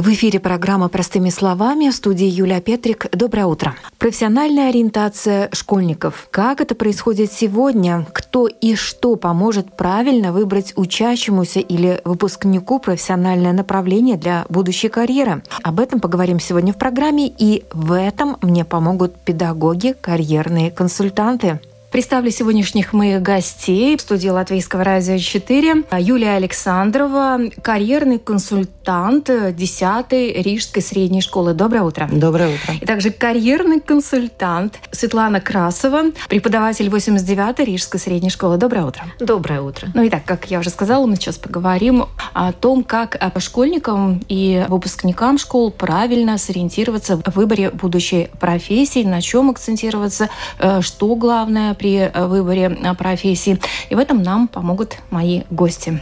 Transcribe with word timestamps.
В 0.00 0.10
эфире 0.10 0.38
программа 0.38 0.88
«Простыми 0.88 1.28
словами» 1.28 1.88
в 1.90 1.92
студии 1.92 2.26
Юлия 2.26 2.60
Петрик. 2.60 3.06
Доброе 3.10 3.46
утро. 3.46 3.74
Профессиональная 3.98 4.68
ориентация 4.68 5.48
школьников. 5.52 6.28
Как 6.30 6.60
это 6.60 6.76
происходит 6.76 7.32
сегодня? 7.32 8.06
Кто 8.12 8.46
и 8.46 8.76
что 8.76 9.16
поможет 9.16 9.76
правильно 9.76 10.32
выбрать 10.32 10.72
учащемуся 10.76 11.58
или 11.58 12.00
выпускнику 12.04 12.78
профессиональное 12.78 13.52
направление 13.52 14.16
для 14.16 14.46
будущей 14.48 14.88
карьеры? 14.88 15.42
Об 15.64 15.80
этом 15.80 15.98
поговорим 15.98 16.38
сегодня 16.38 16.72
в 16.72 16.78
программе, 16.78 17.26
и 17.26 17.64
в 17.72 17.90
этом 17.90 18.36
мне 18.40 18.64
помогут 18.64 19.16
педагоги, 19.16 19.96
карьерные 20.00 20.70
консультанты. 20.70 21.58
Представлю 21.90 22.30
сегодняшних 22.30 22.92
моих 22.92 23.22
гостей 23.22 23.96
в 23.96 24.02
студии 24.02 24.28
Латвийского 24.28 24.84
радио 24.84 25.16
4. 25.16 25.84
Юлия 25.98 26.32
Александрова, 26.32 27.40
карьерный 27.62 28.18
консультант 28.18 29.30
10-й 29.30 30.42
Рижской 30.42 30.82
средней 30.82 31.22
школы. 31.22 31.54
Доброе 31.54 31.84
утро. 31.84 32.06
Доброе 32.12 32.54
утро. 32.54 32.74
И 32.78 32.84
также 32.84 33.10
карьерный 33.10 33.80
консультант 33.80 34.78
Светлана 34.90 35.40
Красова, 35.40 36.12
преподаватель 36.28 36.88
89-й 36.88 37.64
Рижской 37.64 37.98
средней 37.98 38.28
школы. 38.28 38.58
Доброе 38.58 38.84
утро. 38.84 39.04
Доброе 39.18 39.62
утро. 39.62 39.88
Ну 39.94 40.02
и 40.02 40.10
так, 40.10 40.26
как 40.26 40.50
я 40.50 40.58
уже 40.58 40.68
сказала, 40.68 41.06
мы 41.06 41.16
сейчас 41.16 41.38
поговорим 41.38 42.04
о 42.34 42.52
том, 42.52 42.84
как 42.84 43.16
школьникам 43.38 44.22
и 44.28 44.66
выпускникам 44.68 45.38
школ 45.38 45.70
правильно 45.70 46.36
сориентироваться 46.36 47.16
в 47.16 47.34
выборе 47.34 47.70
будущей 47.70 48.28
профессии, 48.38 49.04
на 49.04 49.22
чем 49.22 49.48
акцентироваться, 49.48 50.28
э, 50.58 50.82
что 50.82 51.14
главное 51.16 51.77
при 51.78 51.96
э, 51.98 52.26
выборе 52.26 52.64
э, 52.66 52.94
профессии. 52.94 53.58
И 53.88 53.94
в 53.94 53.98
этом 53.98 54.22
нам 54.22 54.48
помогут 54.48 54.96
мои 55.10 55.42
гости. 55.50 56.00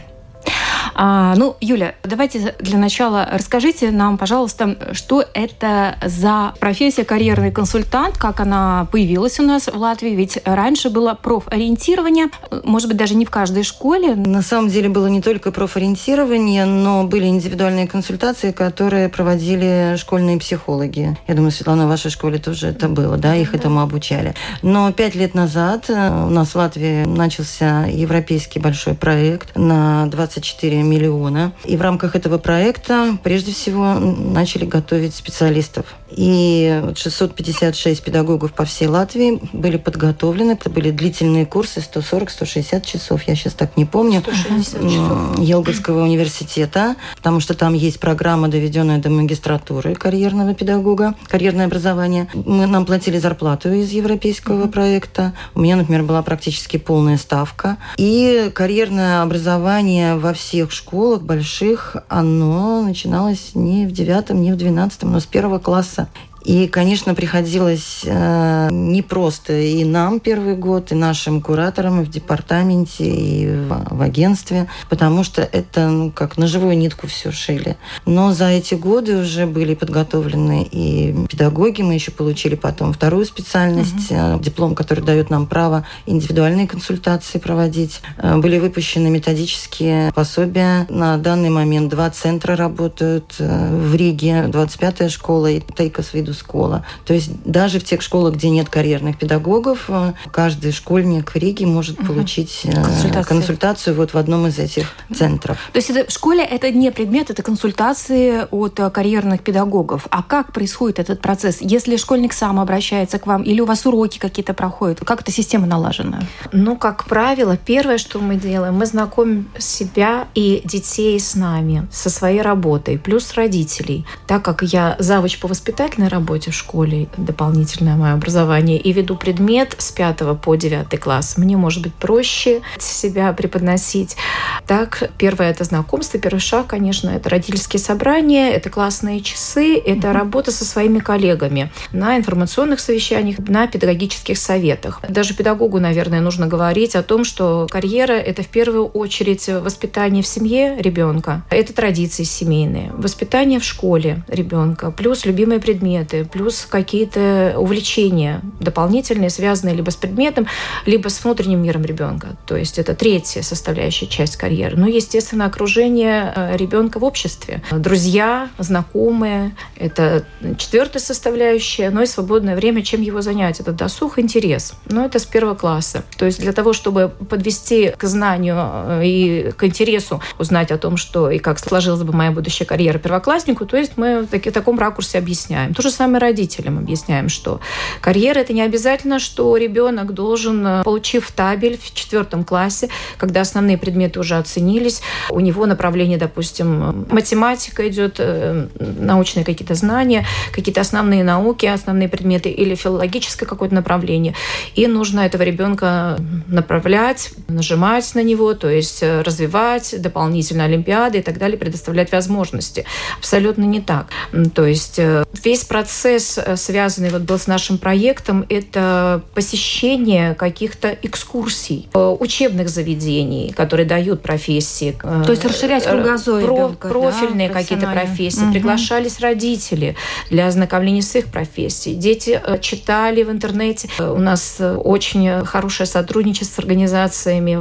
А, 0.99 1.35
ну, 1.35 1.55
Юля, 1.61 1.93
давайте 2.03 2.55
для 2.59 2.79
начала 2.79 3.27
расскажите 3.31 3.91
нам, 3.91 4.17
пожалуйста, 4.17 4.75
что 4.93 5.23
это 5.35 5.95
за 6.03 6.53
профессия 6.59 7.05
карьерный 7.05 7.51
консультант, 7.51 8.17
как 8.17 8.39
она 8.39 8.87
появилась 8.91 9.39
у 9.39 9.43
нас 9.43 9.67
в 9.67 9.77
Латвии, 9.77 10.09
ведь 10.09 10.39
раньше 10.43 10.89
было 10.89 11.13
профориентирование, 11.13 12.29
может 12.63 12.87
быть, 12.87 12.97
даже 12.97 13.13
не 13.13 13.25
в 13.25 13.29
каждой 13.29 13.61
школе. 13.61 14.15
На 14.15 14.41
самом 14.41 14.69
деле 14.69 14.89
было 14.89 15.05
не 15.05 15.21
только 15.21 15.51
профориентирование, 15.51 16.65
но 16.65 17.03
были 17.03 17.27
индивидуальные 17.27 17.87
консультации, 17.87 18.51
которые 18.51 19.07
проводили 19.07 19.97
школьные 19.97 20.39
психологи. 20.39 21.15
Я 21.27 21.35
думаю, 21.35 21.51
Светлана, 21.51 21.85
в 21.85 21.89
вашей 21.89 22.09
школе 22.09 22.39
тоже 22.39 22.69
это 22.69 22.89
было, 22.89 23.17
да, 23.17 23.35
их 23.35 23.53
этому 23.53 23.81
обучали. 23.81 24.33
Но 24.63 24.91
пять 24.91 25.13
лет 25.13 25.35
назад 25.35 25.85
э, 25.89 26.25
у 26.25 26.31
нас 26.31 26.49
в 26.49 26.55
Латвии 26.55 27.05
начался 27.05 27.85
европейский 27.85 28.57
большой 28.59 28.95
проект 28.95 29.55
на 29.55 30.07
24 30.07 30.86
миллиона. 30.87 31.53
И 31.65 31.77
в 31.77 31.81
рамках 31.81 32.15
этого 32.15 32.37
проекта 32.37 33.17
прежде 33.23 33.51
всего 33.51 33.95
начали 33.99 34.65
готовить 34.65 35.15
специалистов. 35.15 35.85
И 36.17 36.83
656 36.95 38.03
педагогов 38.03 38.51
по 38.51 38.65
всей 38.65 38.87
Латвии 38.87 39.39
были 39.53 39.77
подготовлены. 39.77 40.53
Это 40.53 40.69
были 40.69 40.89
длительные 40.89 41.45
курсы, 41.45 41.79
140-160 41.79 42.83
часов, 42.83 43.21
я 43.27 43.35
сейчас 43.35 43.53
так 43.53 43.77
не 43.77 43.85
помню. 43.85 44.21
160 44.21 44.81
часов. 44.81 45.39
Елговского 45.39 46.03
университета, 46.03 46.95
потому 47.17 47.39
что 47.39 47.53
там 47.53 47.75
есть 47.75 47.99
программа, 47.99 48.47
доведенная 48.47 48.97
до 48.97 49.11
магистратуры 49.11 49.93
карьерного 49.93 50.55
педагога, 50.55 51.13
карьерное 51.27 51.67
образование. 51.67 52.27
Мы, 52.33 52.65
нам 52.65 52.87
платили 52.87 53.19
зарплату 53.19 53.71
из 53.71 53.91
европейского 53.91 54.65
mm-hmm. 54.65 54.71
проекта. 54.71 55.33
У 55.53 55.61
меня, 55.61 55.75
например, 55.75 56.01
была 56.01 56.23
практически 56.23 56.77
полная 56.77 57.17
ставка. 57.17 57.77
И 57.97 58.51
карьерное 58.55 59.21
образование 59.21 60.15
во 60.15 60.33
всех 60.33 60.71
школах 60.71 61.21
больших, 61.21 61.95
оно 62.07 62.81
начиналось 62.81 63.51
не 63.53 63.85
в 63.85 63.91
девятом, 63.91 64.41
не 64.41 64.51
в 64.51 64.57
двенадцатом, 64.57 65.11
но 65.11 65.19
с 65.19 65.27
первого 65.27 65.59
класса. 65.59 66.06
up. 66.15 66.36
И, 66.47 66.69
конечно, 66.69 67.13
приходилось 67.13 68.03
э, 68.05 68.69
не 68.71 69.01
просто 69.01 69.59
и 69.59 69.83
нам 69.83 70.21
первый 70.21 70.55
год, 70.55 70.93
и 70.93 70.95
нашим 70.95 71.41
кураторам 71.41 72.01
и 72.01 72.05
в 72.05 72.09
департаменте, 72.09 73.03
и 73.03 73.47
в, 73.47 73.97
в 73.97 74.01
агентстве, 74.01 74.67
потому 74.89 75.25
что 75.25 75.41
это 75.41 75.89
ну, 75.89 76.09
как 76.09 76.37
на 76.37 76.47
живую 76.47 76.77
нитку 76.77 77.05
все 77.07 77.33
шили. 77.33 77.75
Но 78.05 78.31
за 78.31 78.45
эти 78.45 78.75
годы 78.75 79.17
уже 79.17 79.45
были 79.45 79.75
подготовлены 79.75 80.65
и 80.71 81.13
педагоги, 81.29 81.81
мы 81.81 81.95
еще 81.95 82.11
получили 82.11 82.55
потом 82.55 82.93
вторую 82.93 83.25
специальность, 83.25 84.09
угу. 84.09 84.39
диплом, 84.41 84.73
который 84.73 85.03
дает 85.03 85.29
нам 85.29 85.47
право 85.47 85.85
индивидуальные 86.05 86.69
консультации 86.69 87.39
проводить. 87.39 87.99
Э, 88.19 88.37
были 88.37 88.57
выпущены 88.57 89.09
методические 89.09 90.13
пособия. 90.13 90.85
На 90.87 91.17
данный 91.17 91.49
момент 91.49 91.89
два 91.89 92.09
центра 92.09 92.55
работают 92.55 93.35
э, 93.39 93.75
в 93.75 93.93
Риге, 93.93 94.45
25-я 94.47 95.09
школа 95.09 95.47
и 95.47 95.59
Тейкос 95.59 96.13
Видус 96.13 96.36
школа. 96.37 96.85
То 97.05 97.13
есть 97.13 97.31
даже 97.43 97.79
в 97.79 97.83
тех 97.83 98.01
школах, 98.01 98.35
где 98.35 98.49
нет 98.49 98.69
карьерных 98.69 99.17
педагогов, 99.17 99.85
э, 99.89 100.13
каждый 100.31 100.71
школьник 100.71 101.35
Риги 101.35 101.65
может 101.65 101.99
угу. 101.99 102.07
получить 102.07 102.61
э, 102.63 102.71
консультацию. 102.71 103.23
консультацию 103.25 103.95
вот 103.95 104.13
в 104.13 104.17
одном 104.17 104.47
из 104.47 104.59
этих 104.59 104.87
центров. 105.13 105.57
То 105.73 105.77
есть 105.77 105.89
это, 105.89 106.09
в 106.09 106.13
школе 106.13 106.43
это 106.43 106.71
не 106.71 106.91
предмет, 106.91 107.29
это 107.29 107.43
консультации 107.43 108.47
от 108.51 108.79
э, 108.79 108.89
карьерных 108.89 109.41
педагогов. 109.41 110.07
А 110.09 110.23
как 110.23 110.53
происходит 110.53 110.99
этот 110.99 111.21
процесс? 111.21 111.57
Если 111.61 111.97
школьник 111.97 112.33
сам 112.33 112.59
обращается 112.59 113.19
к 113.19 113.27
вам 113.27 113.43
или 113.43 113.61
у 113.61 113.65
вас 113.65 113.85
уроки 113.85 114.19
какие-то 114.19 114.53
проходят, 114.53 114.99
как 114.99 115.21
эта 115.21 115.31
система 115.31 115.67
налажена? 115.67 116.21
Ну, 116.51 116.75
как 116.75 117.05
правило, 117.05 117.57
первое, 117.57 117.97
что 117.97 118.19
мы 118.19 118.35
делаем, 118.35 118.75
мы 118.75 118.85
знакомим 118.85 119.49
себя 119.57 120.27
и 120.35 120.61
детей 120.63 121.19
с 121.19 121.35
нами, 121.35 121.87
со 121.91 122.09
своей 122.09 122.41
работой, 122.41 122.97
плюс 122.97 123.33
родителей. 123.33 124.05
Так 124.27 124.43
как 124.43 124.63
я 124.63 124.95
завуч 124.99 125.39
по 125.39 125.47
воспитательной 125.47 126.07
работе, 126.07 126.16
работе 126.17 126.51
в 126.51 126.55
школе, 126.55 127.07
дополнительное 127.17 127.95
мое 127.95 128.13
образование, 128.13 128.77
и 128.77 128.91
веду 128.91 129.15
предмет 129.15 129.75
с 129.77 129.91
5 129.91 130.39
по 130.41 130.55
9 130.55 130.99
класс, 130.99 131.37
мне 131.37 131.57
может 131.57 131.83
быть 131.83 131.93
проще 131.93 132.61
себя 132.79 133.31
преподносить. 133.33 134.17
Так, 134.65 135.11
первое 135.17 135.51
это 135.51 135.63
знакомство, 135.63 136.19
первый 136.19 136.39
шаг, 136.39 136.67
конечно, 136.67 137.09
это 137.09 137.29
родительские 137.29 137.79
собрания, 137.79 138.49
это 138.49 138.69
классные 138.69 139.21
часы, 139.21 139.77
это 139.77 140.11
работа 140.11 140.51
со 140.51 140.65
своими 140.65 140.99
коллегами 140.99 141.71
на 141.91 142.17
информационных 142.17 142.79
совещаниях, 142.79 143.37
на 143.39 143.67
педагогических 143.67 144.37
советах. 144.37 145.01
Даже 145.07 145.35
педагогу, 145.35 145.79
наверное, 145.79 146.21
нужно 146.21 146.47
говорить 146.47 146.95
о 146.95 147.03
том, 147.03 147.23
что 147.23 147.67
карьера– 147.69 148.13
это 148.13 148.41
в 148.41 148.47
первую 148.47 148.85
очередь 148.87 149.47
воспитание 149.47 150.23
в 150.23 150.27
семье 150.27 150.77
ребенка, 150.79 151.43
это 151.49 151.73
традиции 151.73 152.23
семейные, 152.23 152.91
воспитание 152.93 153.59
в 153.59 153.63
школе 153.63 154.23
ребенка, 154.27 154.91
плюс 154.91 155.25
любимые 155.25 155.59
предметы, 155.59 156.06
предметы, 156.07 156.25
плюс 156.25 156.65
какие-то 156.69 157.55
увлечения 157.57 158.41
дополнительные, 158.59 159.29
связанные 159.29 159.75
либо 159.75 159.89
с 159.89 159.95
предметом, 159.95 160.47
либо 160.85 161.09
с 161.09 161.23
внутренним 161.23 161.61
миром 161.61 161.83
ребенка. 161.83 162.37
То 162.45 162.55
есть 162.55 162.79
это 162.79 162.95
третья 162.95 163.41
составляющая 163.41 164.07
часть 164.07 164.37
карьеры. 164.37 164.77
Ну, 164.77 164.87
естественно, 164.87 165.45
окружение 165.45 166.33
э, 166.35 166.57
ребенка 166.57 166.99
в 166.99 167.03
обществе. 167.03 167.61
Друзья, 167.71 168.49
знакомые– 168.57 169.55
это 169.75 170.25
четвертая 170.57 171.01
составляющая. 171.01 171.89
Ну 171.89 172.01
и 172.01 172.05
свободное 172.05 172.55
время, 172.55 172.81
чем 172.83 173.01
его 173.01 173.21
занять. 173.21 173.59
Это 173.59 173.71
досуг, 173.71 174.19
интерес. 174.19 174.73
Но 174.85 175.05
это 175.05 175.19
с 175.19 175.25
первого 175.25 175.55
класса. 175.55 176.03
То 176.17 176.25
есть 176.25 176.39
для 176.39 176.53
того, 176.53 176.73
чтобы 176.73 177.11
подвести 177.29 177.93
к 177.97 178.03
знанию 178.03 178.57
э, 178.57 179.01
и 179.05 179.51
к 179.51 179.63
интересу 179.63 180.21
узнать 180.39 180.71
о 180.71 180.77
том, 180.77 180.97
что 180.97 181.29
и 181.29 181.39
как 181.39 181.59
сложилась 181.59 182.03
бы 182.03 182.13
моя 182.13 182.31
будущая 182.31 182.65
карьера 182.65 182.97
первокласснику, 182.97 183.65
то 183.65 183.77
есть 183.77 183.93
мы 183.97 184.21
в 184.21 184.51
таком 184.51 184.79
ракурсе 184.79 185.17
объясняем. 185.17 185.73
То 185.73 185.81
же 185.81 185.91
самое 185.97 186.19
родителям 186.19 186.77
объясняем, 186.77 187.27
что 187.27 187.59
карьера 188.01 188.39
это 188.39 188.53
не 188.53 188.61
обязательно, 188.61 189.19
что 189.19 189.57
ребенок 189.57 190.13
должен, 190.13 190.65
э, 190.65 190.83
получив 190.83 191.31
табель 191.31 191.77
в 191.77 191.93
четвертом 191.93 192.43
классе, 192.43 192.89
когда 193.17 193.41
основные 193.41 193.77
предметы 193.77 194.19
уже 194.19 194.35
оценились, 194.37 195.01
у 195.31 195.39
него 195.39 195.65
направление, 195.65 196.17
допустим, 196.17 197.07
математика 197.09 197.87
идет, 197.87 198.17
э, 198.19 198.67
научные 198.79 199.43
какие-то 199.43 199.73
знания, 199.73 200.25
какие-то 200.51 200.81
основные 200.81 201.23
науки, 201.23 201.65
основные 201.65 202.09
предметы 202.09 202.49
или 202.49 202.75
филологическое 202.75 203.49
какое-то 203.49 203.73
направление. 203.75 204.35
И 204.75 204.85
нужно 204.87 205.21
этого 205.21 205.41
ребенка 205.43 206.17
направлять, 206.47 207.31
нажимать 207.47 208.13
на 208.15 208.23
него, 208.23 208.53
то 208.53 208.69
есть 208.69 209.01
э, 209.01 209.21
развивать 209.23 209.95
дополнительно 209.99 210.65
олимпиады 210.65 211.17
и 211.17 211.21
так 211.21 211.37
далее, 211.39 211.57
предоставлять 211.57 212.11
возможности. 212.11 212.85
Абсолютно 213.17 213.63
не 213.63 213.81
так. 213.81 214.07
То 214.53 214.65
есть 214.65 214.99
весь 215.43 215.63
процесс 215.63 215.86
процесс, 215.87 216.37
э, 216.37 216.57
связанный 216.57 217.09
вот 217.11 217.21
был 217.21 217.39
с 217.39 217.47
нашим 217.47 217.77
проектом, 217.77 218.45
это 218.49 219.21
посещение 219.33 220.33
каких-то 220.33 220.89
экскурсий, 221.01 221.87
э, 221.93 222.15
учебных 222.19 222.67
заведений, 222.67 223.53
которые 223.55 223.85
дают 223.85 224.21
профессии. 224.21 224.97
То 225.01 225.31
есть 225.31 225.45
расширять 225.45 225.85
кругозор 225.85 226.41
про, 226.41 226.55
ребенка, 226.55 226.87
Профильные 226.89 227.47
да, 227.47 227.53
какие-то 227.53 227.87
профессии. 227.87 228.43
Угу. 228.43 228.51
Приглашались 228.51 229.21
родители 229.21 229.95
для 230.29 230.47
ознакомления 230.47 231.01
с 231.01 231.15
их 231.15 231.27
профессией. 231.27 231.95
Дети 231.95 232.41
читали 232.59 233.23
в 233.23 233.31
интернете. 233.31 233.87
У 233.97 234.19
нас 234.19 234.57
очень 234.59 235.45
хорошее 235.45 235.87
сотрудничество 235.87 236.61
с 236.61 236.65
организациями 236.65 237.55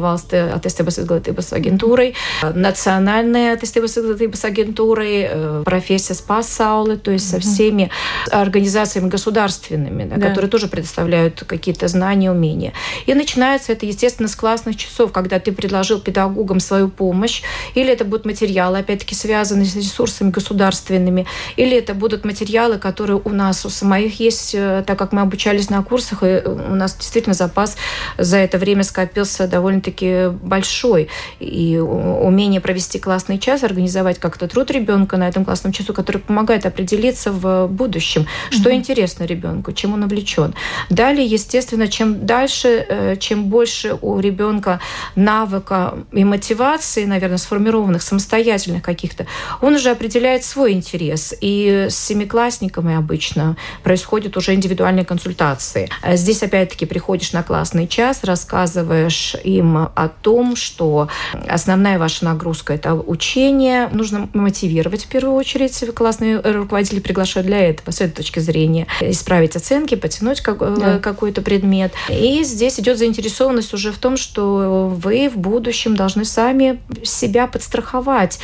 attīstības 0.56 0.98
izglītības 1.02 1.52
агентурой, 1.52 2.14
attīstības 2.42 3.98
izglītības 4.00 4.44
агентурой, 4.44 5.62
профессия 5.64 6.14
с 6.14 6.20
пассаулы, 6.20 6.96
то 6.96 7.10
есть 7.10 7.30
со 7.30 7.38
всеми 7.38 7.90
организациями 8.30 9.08
государственными, 9.08 10.04
да, 10.04 10.16
да. 10.16 10.28
которые 10.28 10.50
тоже 10.50 10.68
предоставляют 10.68 11.44
какие-то 11.46 11.88
знания, 11.88 12.30
умения. 12.30 12.72
И 13.06 13.14
начинается 13.14 13.72
это, 13.72 13.86
естественно, 13.86 14.28
с 14.28 14.36
классных 14.36 14.76
часов, 14.76 15.12
когда 15.12 15.38
ты 15.38 15.52
предложил 15.52 16.00
педагогам 16.00 16.60
свою 16.60 16.88
помощь, 16.88 17.42
или 17.74 17.92
это 17.92 18.04
будут 18.04 18.26
материалы, 18.26 18.78
опять-таки, 18.78 19.14
связанные 19.14 19.66
с 19.66 19.76
ресурсами 19.76 20.30
государственными, 20.30 21.26
или 21.56 21.76
это 21.76 21.94
будут 21.94 22.24
материалы, 22.24 22.78
которые 22.78 23.20
у 23.24 23.30
нас 23.30 23.64
у 23.64 23.70
самих 23.70 24.20
есть, 24.20 24.54
э, 24.54 24.84
так 24.86 24.98
как 24.98 25.12
мы 25.12 25.22
обучались 25.22 25.70
на 25.70 25.82
курсах, 25.82 26.22
и 26.22 26.42
у 26.46 26.74
нас 26.74 26.96
действительно 26.96 27.34
запас 27.34 27.76
за 28.18 28.38
это 28.38 28.58
время 28.58 28.82
скопился 28.82 29.46
довольно-таки 29.46 30.28
большой. 30.30 31.08
И 31.40 31.78
умение 31.78 32.60
провести 32.60 32.98
классный 32.98 33.38
час, 33.38 33.62
организовать 33.62 34.18
как-то 34.18 34.48
труд 34.48 34.70
ребенка 34.70 35.16
на 35.16 35.28
этом 35.28 35.44
классном 35.44 35.72
часу, 35.72 35.92
который 35.92 36.18
помогает 36.18 36.66
определиться 36.66 37.32
в 37.32 37.66
будущем, 37.66 38.05
что 38.06 38.70
mm-hmm. 38.70 38.74
интересно 38.74 39.24
ребенку, 39.24 39.72
чем 39.72 39.94
он 39.94 40.04
увлечен. 40.04 40.54
Далее, 40.90 41.26
естественно, 41.26 41.88
чем 41.88 42.26
дальше, 42.26 42.86
э, 42.88 43.16
чем 43.16 43.46
больше 43.46 43.98
у 44.00 44.20
ребенка 44.20 44.80
навыка 45.14 45.98
и 46.12 46.24
мотивации, 46.24 47.04
наверное, 47.04 47.38
сформированных, 47.38 48.02
самостоятельных 48.02 48.82
каких-то, 48.82 49.26
он 49.60 49.74
уже 49.74 49.90
определяет 49.90 50.44
свой 50.44 50.72
интерес. 50.72 51.34
И 51.40 51.86
с 51.90 51.96
семиклассниками 51.96 52.94
обычно 52.94 53.56
происходят 53.82 54.36
уже 54.36 54.54
индивидуальные 54.54 55.04
консультации. 55.04 55.88
А 56.02 56.16
здесь, 56.16 56.42
опять-таки, 56.42 56.86
приходишь 56.86 57.32
на 57.32 57.42
классный 57.42 57.86
час, 57.88 58.24
рассказываешь 58.24 59.36
им 59.44 59.76
о 59.76 60.08
том, 60.22 60.56
что 60.56 61.08
основная 61.48 61.98
ваша 61.98 62.24
нагрузка– 62.24 62.74
это 62.74 62.94
учение. 62.94 63.88
Нужно 63.92 64.28
мотивировать 64.32 65.04
в 65.04 65.08
первую 65.08 65.34
очередь. 65.34 65.84
Классные 65.94 66.40
руководители 66.40 67.00
приглашают 67.00 67.46
для 67.46 67.60
этого, 67.60 67.90
с 67.96 68.00
этой 68.00 68.16
точки 68.16 68.40
зрения. 68.40 68.86
Исправить 69.00 69.56
оценки, 69.56 69.94
потянуть 69.94 70.40
как, 70.40 70.58
э, 70.60 70.76
да. 70.78 70.98
какой-то 70.98 71.42
предмет. 71.42 71.92
И 72.08 72.42
здесь 72.44 72.78
идет 72.78 72.98
заинтересованность 72.98 73.74
уже 73.74 73.92
в 73.92 73.98
том, 73.98 74.16
что 74.16 74.88
вы 74.88 75.28
в 75.28 75.36
будущем 75.36 75.96
должны 75.96 76.24
сами 76.24 76.80
себя 77.02 77.46
подстраховать. 77.46 78.38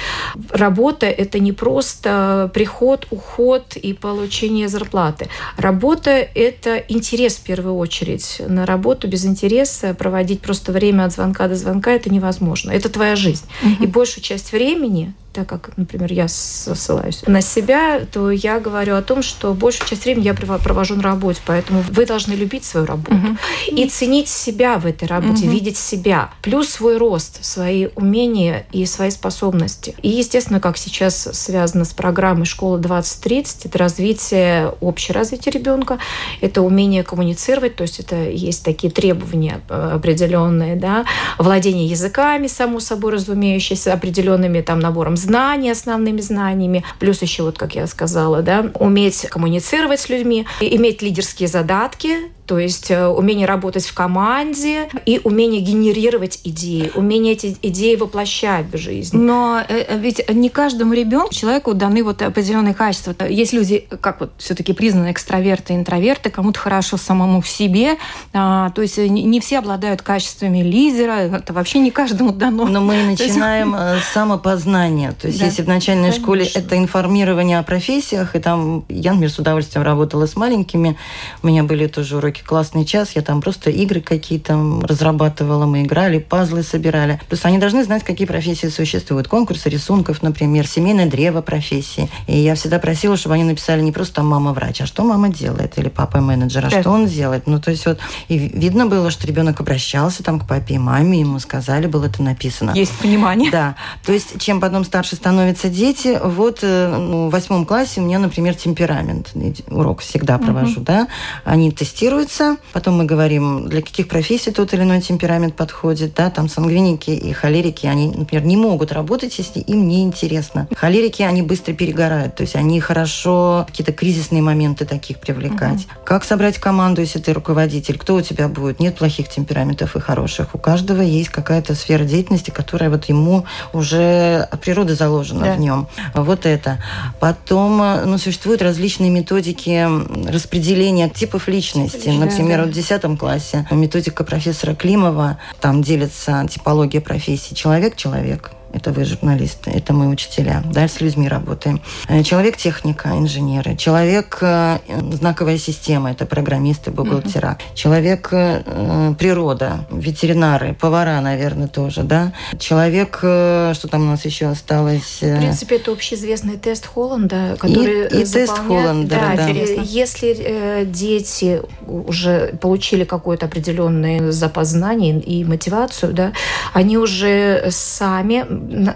Работа– 0.50 1.06
это 1.22 1.38
не 1.38 1.52
просто 1.52 2.50
приход, 2.54 3.06
уход 3.10 3.76
и 3.76 3.93
получение 3.93 4.69
зарплаты. 4.69 5.28
Работа– 5.56 6.10
это 6.34 6.76
интерес 6.76 7.37
в 7.37 7.43
первую 7.43 7.76
очередь. 7.76 8.40
На 8.46 8.66
работу 8.66 9.08
без 9.08 9.25
интереса 9.25 9.94
проводить 9.94 10.40
просто 10.40 10.72
время 10.72 11.04
от 11.04 11.12
звонка 11.12 11.49
до 11.49 11.54
звонка– 11.54 11.93
это 11.93 12.10
невозможно. 12.10 12.70
Это 12.70 12.88
твоя 12.88 13.16
жизнь. 13.16 13.44
Угу. 13.62 13.84
И 13.84 13.87
большую 13.87 14.25
часть 14.25 14.52
времени 14.52 15.14
так 15.32 15.49
как, 15.49 15.70
например, 15.76 16.12
я 16.12 16.29
ссылаюсь 16.29 17.23
на 17.26 17.40
себя, 17.40 18.00
то 18.00 18.31
я 18.31 18.61
говорю 18.61 18.96
о 18.96 19.02
том, 19.02 19.23
что 19.23 19.55
большую 19.55 19.88
часть 19.88 20.05
времени 20.05 20.25
я 20.25 20.34
провожу 20.34 20.94
на 20.96 21.02
работе, 21.02 21.40
поэтому 21.46 21.82
вы 21.90 22.06
должны 22.06 22.34
любить 22.34 22.64
свою 22.64 22.87
работу 22.87 23.14
угу. 23.14 23.37
и 23.69 23.88
ценить 23.88 24.29
себя 24.29 24.79
в 24.79 24.87
этой 24.87 25.08
работе, 25.08 25.44
угу. 25.44 25.52
видеть 25.52 25.76
себя, 25.76 26.31
плюс 26.43 26.69
свой 26.69 26.99
рост, 26.99 27.44
свои 27.44 27.88
умения 27.96 28.67
и 28.73 28.84
свои 28.87 29.11
способности. 29.11 29.94
И, 30.02 30.08
естественно, 30.08 30.61
как 30.61 30.76
сейчас 30.76 31.29
связано 31.32 31.85
с 31.85 31.93
программой 31.93 32.44
«Школа 32.44 32.78
2030», 32.78 33.62
это 33.64 33.78
развитие, 33.78 34.75
общее 34.81 35.14
развитие 35.14 35.52
ребенка, 35.52 35.99
это 36.40 36.62
умение 36.62 37.02
коммуницировать, 37.02 37.76
то 37.76 37.82
есть 37.82 38.00
это 38.00 38.17
есть 38.17 38.64
такие 38.64 38.93
требования 38.93 39.61
э, 39.69 39.93
определенные, 39.94 40.76
да, 40.76 41.05
владение 41.38 41.87
языками, 41.87 42.46
само 42.46 42.81
собой 42.81 43.12
разумеющееся, 43.12 43.93
определенными 43.93 44.61
там 44.61 44.78
набором 44.81 45.17
знаний, 45.23 45.71
основными 45.71 46.21
знаниями, 46.21 46.85
плюс 46.99 47.23
еще, 47.23 47.43
вот 47.45 47.59
как 47.59 47.75
я 47.75 47.87
сказала, 47.87 48.43
да, 48.43 48.71
уметь 48.75 49.27
коммуницировать 49.29 50.01
с 50.01 50.09
людьми, 50.09 50.47
иметь 50.61 51.03
лидерские 51.03 51.49
задатки, 51.49 52.17
то 52.47 52.59
есть 52.59 52.91
э, 52.91 53.06
умение 53.06 53.47
работать 53.47 53.87
в 53.87 53.94
команде 53.94 54.89
и 55.06 55.21
умение 55.23 55.61
генерировать 55.61 56.41
идеи, 56.44 56.91
умение 56.94 57.35
эти 57.35 57.56
идеи 57.62 57.94
воплощать 57.94 58.67
в 58.73 58.77
жизнь. 58.77 59.17
Но 59.17 59.62
э, 59.69 59.85
э, 59.89 59.99
ведь 59.99 60.29
не 60.29 60.49
каждому 60.49 60.93
ребенку, 60.93 61.33
человеку 61.33 61.73
даны 61.75 62.03
вот 62.03 62.21
определенные 62.21 62.75
качества. 62.75 63.15
Есть 63.27 63.53
люди, 63.53 63.87
как 64.00 64.21
вот 64.21 64.33
все-таки 64.39 64.73
признаны 64.73 65.12
экстраверты, 65.12 65.75
интроверты, 65.75 66.31
кому-то 66.31 66.59
хорошо 66.59 66.97
самому 66.97 67.41
в 67.41 67.49
себе. 67.49 67.97
А, 68.33 68.71
то 68.71 68.83
есть 68.83 68.99
не 68.99 69.41
все 69.41 69.61
обладают 69.61 70.03
качествами 70.03 70.62
лидера, 70.62 71.12
это 71.12 71.53
вообще 71.53 71.79
не 71.79 71.93
каждому 71.93 72.33
дано. 72.33 72.67
Но 72.67 72.81
мы 72.81 73.03
начинаем 73.05 73.75
с 74.03 74.05
самопознания. 74.12 75.12
То 75.12 75.29
есть 75.29 75.38
да. 75.38 75.47
если 75.47 75.62
в 75.62 75.69
начальной 75.69 76.11
Конечно. 76.11 76.23
школе 76.23 76.45
это 76.45 76.77
информирование 76.77 77.61
о 77.61 77.62
профессиях, 77.62 78.35
и 78.35 78.41
там 78.41 78.85
я, 78.88 79.12
например, 79.12 79.31
с 79.31 79.38
удовольствием 79.38 79.85
работала 79.85 80.27
с 80.27 80.35
маленькими, 80.35 80.99
у 81.43 81.47
меня 81.47 81.62
были 81.62 81.87
тоже 81.87 82.17
уроки 82.17 82.31
классный 82.40 82.84
час, 82.84 83.12
я 83.14 83.23
там 83.23 83.40
просто 83.40 83.70
игры 83.70 84.00
какие-то 84.00 84.81
разрабатывала, 84.82 85.67
мы 85.67 85.82
играли, 85.82 86.19
пазлы 86.19 86.62
собирали. 86.62 87.20
Плюс 87.29 87.44
они 87.44 87.58
должны 87.58 87.84
знать, 87.84 88.05
какие 88.05 88.26
профессии 88.26 88.69
существуют. 88.69 89.29
Конкурсы 89.29 89.69
рисунков, 89.69 90.23
например, 90.23 90.67
семейное 90.67 91.06
древо 91.06 91.43
профессии. 91.43 92.08
И 92.26 92.38
я 92.38 92.55
всегда 92.55 92.79
просила, 92.79 93.17
чтобы 93.17 93.34
они 93.34 93.44
написали 93.44 93.82
не 93.82 93.93
просто 93.93 94.23
мама 94.23 94.52
врач, 94.52 94.81
а 94.81 94.87
что 94.87 95.05
мама 95.05 95.29
делает, 95.29 95.79
или 95.79 95.88
папа 95.88 96.20
менеджер, 96.20 96.67
а 96.67 96.70
что 96.70 96.90
он 96.90 97.06
делает. 97.06 97.46
Ну, 97.46 97.61
то 97.61 97.70
есть 97.70 97.84
вот, 97.87 97.99
и 98.29 98.38
видно 98.38 98.87
было, 98.87 99.11
что 99.11 99.26
ребенок 99.26 99.61
обращался 99.61 100.23
там 100.23 100.40
к 100.40 100.46
папе 100.46 100.75
и 100.75 100.78
маме, 100.78 101.20
ему 101.20 101.38
сказали, 101.38 101.87
было 101.87 102.06
это 102.06 102.23
написано. 102.23 102.73
Есть 102.75 102.96
понимание. 102.99 103.50
Да. 103.50 103.76
То 104.05 104.12
есть, 104.12 104.40
чем 104.40 104.61
потом 104.61 104.85
старше 104.85 105.17
становятся 105.17 105.69
дети, 105.69 106.19
вот 106.23 106.61
э, 106.62 106.96
ну, 106.96 107.28
в 107.28 107.31
восьмом 107.31 107.67
классе 107.67 108.00
у 108.00 108.05
меня, 108.05 108.19
например, 108.19 108.55
темперамент. 108.55 109.32
Урок 109.69 110.00
всегда 110.00 110.38
провожу, 110.38 110.76
угу. 110.76 110.85
да. 110.85 111.08
Они 111.44 111.70
тестируют 111.70 112.22
формируется. 112.23 112.57
Потом 112.73 112.97
мы 112.97 113.05
говорим, 113.05 113.69
для 113.69 113.83
каких 113.83 114.09
профессий 114.09 114.51
тот 114.51 114.73
или 114.75 114.83
иной 114.83 115.01
темперамент 115.01 115.55
подходит. 115.55 116.15
Да? 116.15 116.31
Там 116.31 116.49
сангвиники 116.49 117.11
и 117.11 117.33
холерики, 117.33 117.87
они, 117.87 118.11
например, 118.11 118.45
не 118.45 118.57
могут 118.57 118.93
работать, 118.93 119.37
если 119.39 119.61
им 119.61 119.88
не 119.88 120.02
интересно. 120.02 120.69
Холерики, 120.75 121.23
они 121.23 121.43
быстро 121.43 121.73
перегорают. 121.73 122.35
То 122.37 122.43
есть 122.43 122.57
они 122.57 122.81
хорошо 122.81 123.64
какие-то 123.67 123.93
кризисные 123.93 124.43
моменты 124.43 124.85
таких 124.85 125.19
привлекать. 125.19 125.85
Угу. 125.85 126.05
Как 126.05 126.25
собрать 126.25 126.59
команду, 126.59 127.00
если 127.00 127.19
ты 127.19 127.33
руководитель? 127.33 127.99
Кто 127.99 128.17
у 128.17 128.23
тебя 128.23 128.49
будет? 128.49 128.81
Нет 128.81 128.97
плохих 128.97 129.29
темпераментов 129.29 129.97
и 129.97 130.00
хороших. 130.00 130.55
У 130.55 130.59
каждого 130.59 131.02
есть 131.02 131.31
какая-то 131.31 131.75
сфера 131.75 132.05
деятельности, 132.05 132.50
которая 132.50 132.91
вот 132.91 133.07
ему 133.07 133.45
уже 133.73 134.47
от 134.50 134.61
природы 134.61 134.95
заложена 134.95 135.45
да. 135.45 135.55
в 135.55 135.61
нем. 135.61 135.88
Вот 136.14 136.47
это. 136.47 136.79
Потом 137.21 137.79
ну, 138.07 138.19
существуют 138.19 138.62
различные 138.62 139.11
методики 139.11 139.88
распределения 140.29 141.09
типов 141.09 141.49
личности. 141.49 142.12
Например, 142.19 142.59
да, 142.59 142.64
да. 142.64 142.71
в 142.71 142.75
10 142.75 143.19
классе. 143.19 143.66
Методика 143.71 144.25
профессора 144.25 144.75
Климова, 144.75 145.38
там 145.61 145.83
делится 145.83 146.47
типология 146.50 147.00
профессий 147.00 147.54
человек-человек, 147.54 148.52
это 148.73 148.93
вы 148.93 149.05
журналисты, 149.05 149.71
это 149.71 149.93
мы 149.93 150.09
учителя. 150.09 150.62
Дальше 150.73 150.97
с 150.97 151.00
людьми 151.00 151.29
работаем. 151.29 151.81
Э, 152.09 152.23
человек 152.23 152.57
техника, 152.57 153.11
инженеры. 153.11 153.76
Человек 153.76 154.38
э, 154.41 154.79
знаковая 155.12 155.59
система, 155.59 156.11
это 156.11 156.26
программисты, 156.26 156.91
бухгалтера. 156.91 157.59
Mm-hmm. 157.59 157.75
Человек 157.75 158.29
э, 158.33 159.14
природа, 159.19 159.87
ветеринары, 159.91 160.75
повара, 160.75 161.21
наверное, 161.21 161.69
тоже, 161.69 162.02
да. 162.02 162.33
Человек, 162.59 163.19
что 163.19 163.88
там 163.91 164.02
у 164.02 164.07
нас 164.07 164.25
еще 164.25 164.47
осталось? 164.47 165.19
В 165.21 165.38
принципе, 165.38 165.76
это 165.76 165.93
общеизвестный 165.93 166.57
тест 166.57 166.87
Холланда, 166.87 167.57
который 167.59 168.07
и, 168.09 168.23
и 168.23 168.25
тест 168.25 168.59
Холланда, 168.59 169.17
да, 169.17 169.37
да. 169.37 169.49
Если 169.49 170.85
дети 170.85 171.62
уже 171.87 172.55
получили 172.61 173.05
какой-то 173.05 173.47
определенный 173.47 174.31
запас 174.33 174.69
знаний 174.69 175.19
и 175.19 175.45
мотивацию, 175.45 176.12
да, 176.12 176.33
они 176.73 176.99
уже 176.99 177.69
сами 177.71 178.47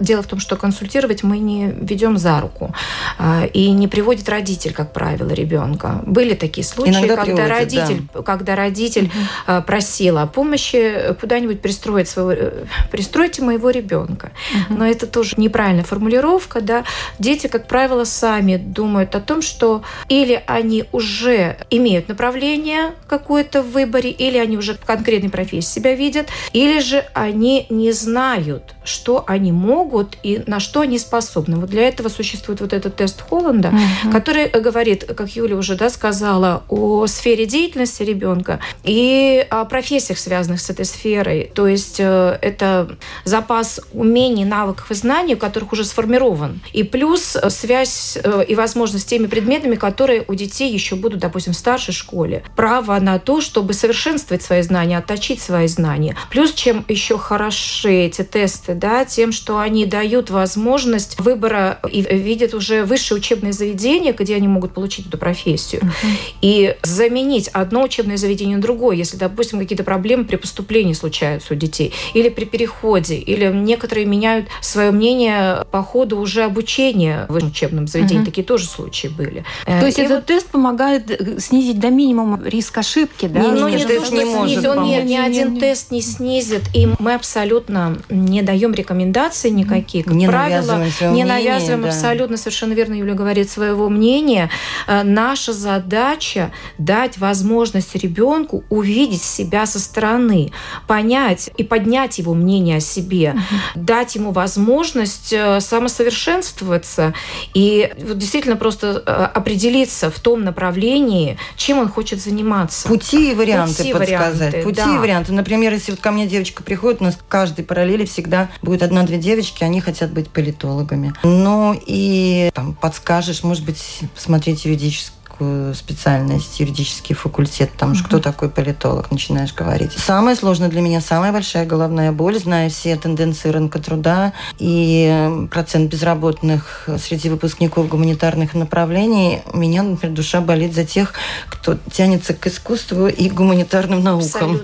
дело 0.00 0.22
в 0.22 0.26
том, 0.26 0.38
что 0.38 0.56
консультировать 0.56 1.22
мы 1.22 1.38
не 1.38 1.72
ведем 1.80 2.18
за 2.18 2.40
руку. 2.40 2.74
А, 3.18 3.44
и 3.52 3.70
не 3.70 3.88
приводит 3.88 4.28
родитель, 4.28 4.72
как 4.72 4.92
правило, 4.92 5.30
ребенка. 5.30 6.02
Были 6.06 6.34
такие 6.34 6.64
случаи, 6.64 6.90
Иногда 6.90 7.16
когда 7.16 7.24
приводит, 7.24 7.50
родитель, 7.50 8.02
да. 8.14 8.22
когда 8.22 8.56
родитель 8.56 9.10
угу. 9.46 9.62
просил 9.62 10.18
о 10.18 10.26
помощи 10.26 11.14
куда-нибудь 11.20 11.60
пристроить 11.60 12.08
своего, 12.08 12.32
э, 12.32 12.64
пристройте 12.90 13.42
моего 13.42 13.70
ребенка. 13.70 14.32
Угу. 14.52 14.78
Но 14.78 14.86
это 14.86 15.06
тоже 15.06 15.34
неправильная 15.36 15.84
формулировка, 15.84 16.60
да. 16.60 16.84
Дети, 17.18 17.46
как 17.46 17.66
правило, 17.66 18.04
сами 18.04 18.56
думают 18.56 19.14
о 19.14 19.20
том, 19.20 19.42
что 19.42 19.82
или 20.08 20.42
они 20.46 20.84
уже 20.92 21.56
имеют 21.70 22.08
направление 22.08 22.94
какое-то 23.08 23.62
в 23.62 23.72
выборе, 23.72 24.10
или 24.10 24.38
они 24.38 24.56
уже 24.56 24.74
в 24.74 24.84
конкретной 24.84 25.30
профессии 25.30 25.76
себя 25.76 25.94
видят, 25.94 26.28
или 26.52 26.80
же 26.80 27.04
они 27.14 27.66
не 27.70 27.92
знают, 27.92 28.75
что 28.88 29.24
они 29.26 29.52
могут 29.52 30.16
и 30.22 30.42
на 30.46 30.60
что 30.60 30.80
они 30.80 30.98
способны. 30.98 31.56
Вот 31.56 31.70
для 31.70 31.88
этого 31.88 32.08
существует 32.08 32.60
вот 32.60 32.72
этот 32.72 32.96
тест 32.96 33.22
Холланда, 33.22 33.68
угу. 33.68 34.12
который 34.12 34.48
говорит, 34.48 35.04
как 35.04 35.30
Юля 35.30 35.56
уже 35.56 35.76
да, 35.76 35.90
сказала, 35.90 36.62
о 36.68 37.06
сфере 37.06 37.46
деятельности 37.46 38.02
ребенка 38.02 38.60
и 38.84 39.46
о 39.50 39.64
профессиях, 39.64 40.18
связанных 40.18 40.60
с 40.60 40.70
этой 40.70 40.84
сферой. 40.84 41.50
То 41.54 41.66
есть 41.66 41.96
э, 41.98 42.38
это 42.40 42.96
запас 43.24 43.80
умений, 43.92 44.44
навыков 44.44 44.90
и 44.90 44.94
знаний, 44.94 45.34
у 45.34 45.38
которых 45.38 45.72
уже 45.72 45.84
сформирован. 45.84 46.60
И 46.72 46.82
плюс 46.82 47.36
э, 47.36 47.50
связь 47.50 48.18
э, 48.22 48.44
и 48.46 48.54
возможность 48.54 49.04
с 49.04 49.08
теми 49.08 49.26
предметами, 49.26 49.74
которые 49.74 50.24
у 50.28 50.34
детей 50.34 50.72
еще 50.72 50.96
будут, 50.96 51.20
допустим, 51.20 51.52
в 51.52 51.56
старшей 51.56 51.92
школе. 51.92 52.42
Право 52.54 52.98
на 53.00 53.18
то, 53.18 53.40
чтобы 53.40 53.72
совершенствовать 53.72 54.42
свои 54.42 54.62
знания, 54.62 54.98
отточить 54.98 55.40
свои 55.40 55.66
знания. 55.66 56.16
Плюс, 56.30 56.52
чем 56.52 56.84
еще 56.88 57.18
хороши 57.18 57.92
эти 57.92 58.22
тесты, 58.22 58.74
да, 58.78 59.04
тем, 59.04 59.32
что 59.32 59.58
они 59.58 59.86
дают 59.86 60.30
возможность 60.30 61.18
выбора 61.20 61.80
и 61.90 62.02
видят 62.02 62.54
уже 62.54 62.84
высшее 62.84 63.18
учебное 63.18 63.52
заведение, 63.52 64.12
где 64.12 64.36
они 64.36 64.48
могут 64.48 64.72
получить 64.74 65.06
эту 65.06 65.18
профессию. 65.18 65.82
Uh-huh. 65.82 66.36
И 66.42 66.76
заменить 66.82 67.48
одно 67.48 67.82
учебное 67.82 68.16
заведение 68.16 68.56
на 68.56 68.62
другое, 68.62 68.96
если, 68.96 69.16
допустим, 69.16 69.58
какие-то 69.58 69.84
проблемы 69.84 70.24
при 70.24 70.36
поступлении 70.36 70.92
случаются 70.92 71.54
у 71.54 71.56
детей, 71.56 71.92
или 72.14 72.28
при 72.28 72.44
переходе, 72.44 73.16
или 73.16 73.46
некоторые 73.52 74.06
меняют 74.06 74.48
свое 74.60 74.90
мнение 74.90 75.64
по 75.70 75.82
ходу 75.82 76.18
уже 76.18 76.44
обучения 76.44 77.26
в 77.28 77.36
учебном 77.36 77.86
заведении. 77.86 78.22
Uh-huh. 78.22 78.26
Такие 78.26 78.44
тоже 78.44 78.66
случаи 78.66 79.08
были. 79.08 79.44
То 79.64 79.86
есть 79.86 79.98
и 79.98 80.02
этот 80.02 80.16
вот... 80.18 80.26
тест 80.26 80.48
помогает 80.48 81.10
э, 81.10 81.40
снизить 81.40 81.78
до 81.78 81.90
минимума 81.90 82.40
риск 82.44 82.78
ошибки, 82.78 83.26
да? 83.26 83.40
Не, 83.40 83.48
ну, 83.48 83.68
не, 83.68 83.84
тест 83.84 84.12
не 84.12 84.24
может 84.24 84.64
Он 84.66 84.84
ни, 84.84 85.00
ни 85.02 85.16
один 85.16 85.58
тест 85.58 85.90
не 85.90 86.02
снизит, 86.02 86.62
и 86.74 86.88
мы 86.98 87.14
абсолютно 87.14 87.98
не 88.08 88.42
даем 88.42 88.65
рекомендаций 88.74 89.50
никаких. 89.50 90.06
Как 90.06 90.14
не 90.14 90.26
правило, 90.26 90.84
не 91.00 91.24
навязываем 91.24 91.82
да. 91.82 91.88
абсолютно, 91.88 92.36
совершенно 92.36 92.72
верно 92.72 92.94
Юля 92.94 93.14
говорит, 93.14 93.50
своего 93.50 93.88
мнения. 93.88 94.50
Э, 94.86 95.02
наша 95.02 95.52
задача 95.52 96.52
дать 96.78 97.18
возможность 97.18 97.94
ребенку 97.94 98.64
увидеть 98.70 99.22
себя 99.22 99.66
со 99.66 99.78
стороны, 99.78 100.52
понять 100.86 101.50
и 101.56 101.64
поднять 101.64 102.18
его 102.18 102.34
мнение 102.34 102.78
о 102.78 102.80
себе, 102.80 103.30
угу. 103.30 103.82
дать 103.82 104.14
ему 104.14 104.32
возможность 104.32 105.32
э, 105.32 105.60
самосовершенствоваться 105.60 107.14
и 107.54 107.92
вот 107.98 108.18
действительно 108.18 108.56
просто 108.56 109.02
э, 109.04 109.10
определиться 109.10 110.10
в 110.10 110.18
том 110.20 110.44
направлении, 110.44 111.38
чем 111.56 111.78
он 111.78 111.88
хочет 111.88 112.20
заниматься. 112.20 112.88
Пути 112.88 113.32
и 113.32 113.34
варианты 113.34 113.76
Пути 113.76 113.92
подсказать. 113.92 114.52
Варианты, 114.52 114.62
Пути 114.62 114.82
да. 114.84 114.94
и 114.94 114.98
варианты. 114.98 115.32
Например, 115.32 115.72
если 115.72 115.92
вот 115.92 116.00
ко 116.00 116.10
мне 116.10 116.26
девочка 116.26 116.62
приходит, 116.62 117.00
у 117.00 117.04
нас 117.04 117.14
в 117.14 117.24
каждой 117.28 117.64
параллели 117.64 118.04
всегда 118.04 118.48
будет 118.62 118.82
одна-две 118.82 119.18
девочки, 119.18 119.64
они 119.64 119.80
хотят 119.80 120.12
быть 120.12 120.30
политологами. 120.30 121.14
Ну 121.22 121.78
и 121.86 122.50
там, 122.54 122.74
подскажешь, 122.74 123.42
может 123.42 123.64
быть, 123.64 124.00
посмотреть 124.14 124.64
юридическое 124.64 125.15
юридическую 125.38 125.74
специальность, 125.74 126.60
юридический 126.60 127.14
факультет, 127.14 127.72
потому 127.72 127.94
что 127.94 128.04
кто 128.04 128.18
такой 128.18 128.48
политолог, 128.48 129.10
начинаешь 129.10 129.52
говорить. 129.52 129.92
Самое 129.92 130.36
сложное 130.36 130.68
для 130.68 130.80
меня, 130.80 131.00
самая 131.00 131.32
большая 131.32 131.66
головная 131.66 132.12
боль, 132.12 132.38
зная 132.38 132.68
все 132.70 132.96
тенденции 132.96 133.50
рынка 133.50 133.78
труда 133.78 134.32
и 134.58 135.46
процент 135.50 135.90
безработных 135.90 136.88
среди 136.98 137.28
выпускников 137.28 137.88
гуманитарных 137.88 138.54
направлений, 138.54 139.42
у 139.52 139.58
меня, 139.58 139.82
например, 139.82 140.14
душа 140.14 140.40
болит 140.40 140.74
за 140.74 140.84
тех, 140.84 141.14
кто 141.48 141.76
тянется 141.92 142.34
к 142.34 142.46
искусству 142.46 143.06
и 143.06 143.28
гуманитарным 143.28 144.02
наукам. 144.02 144.60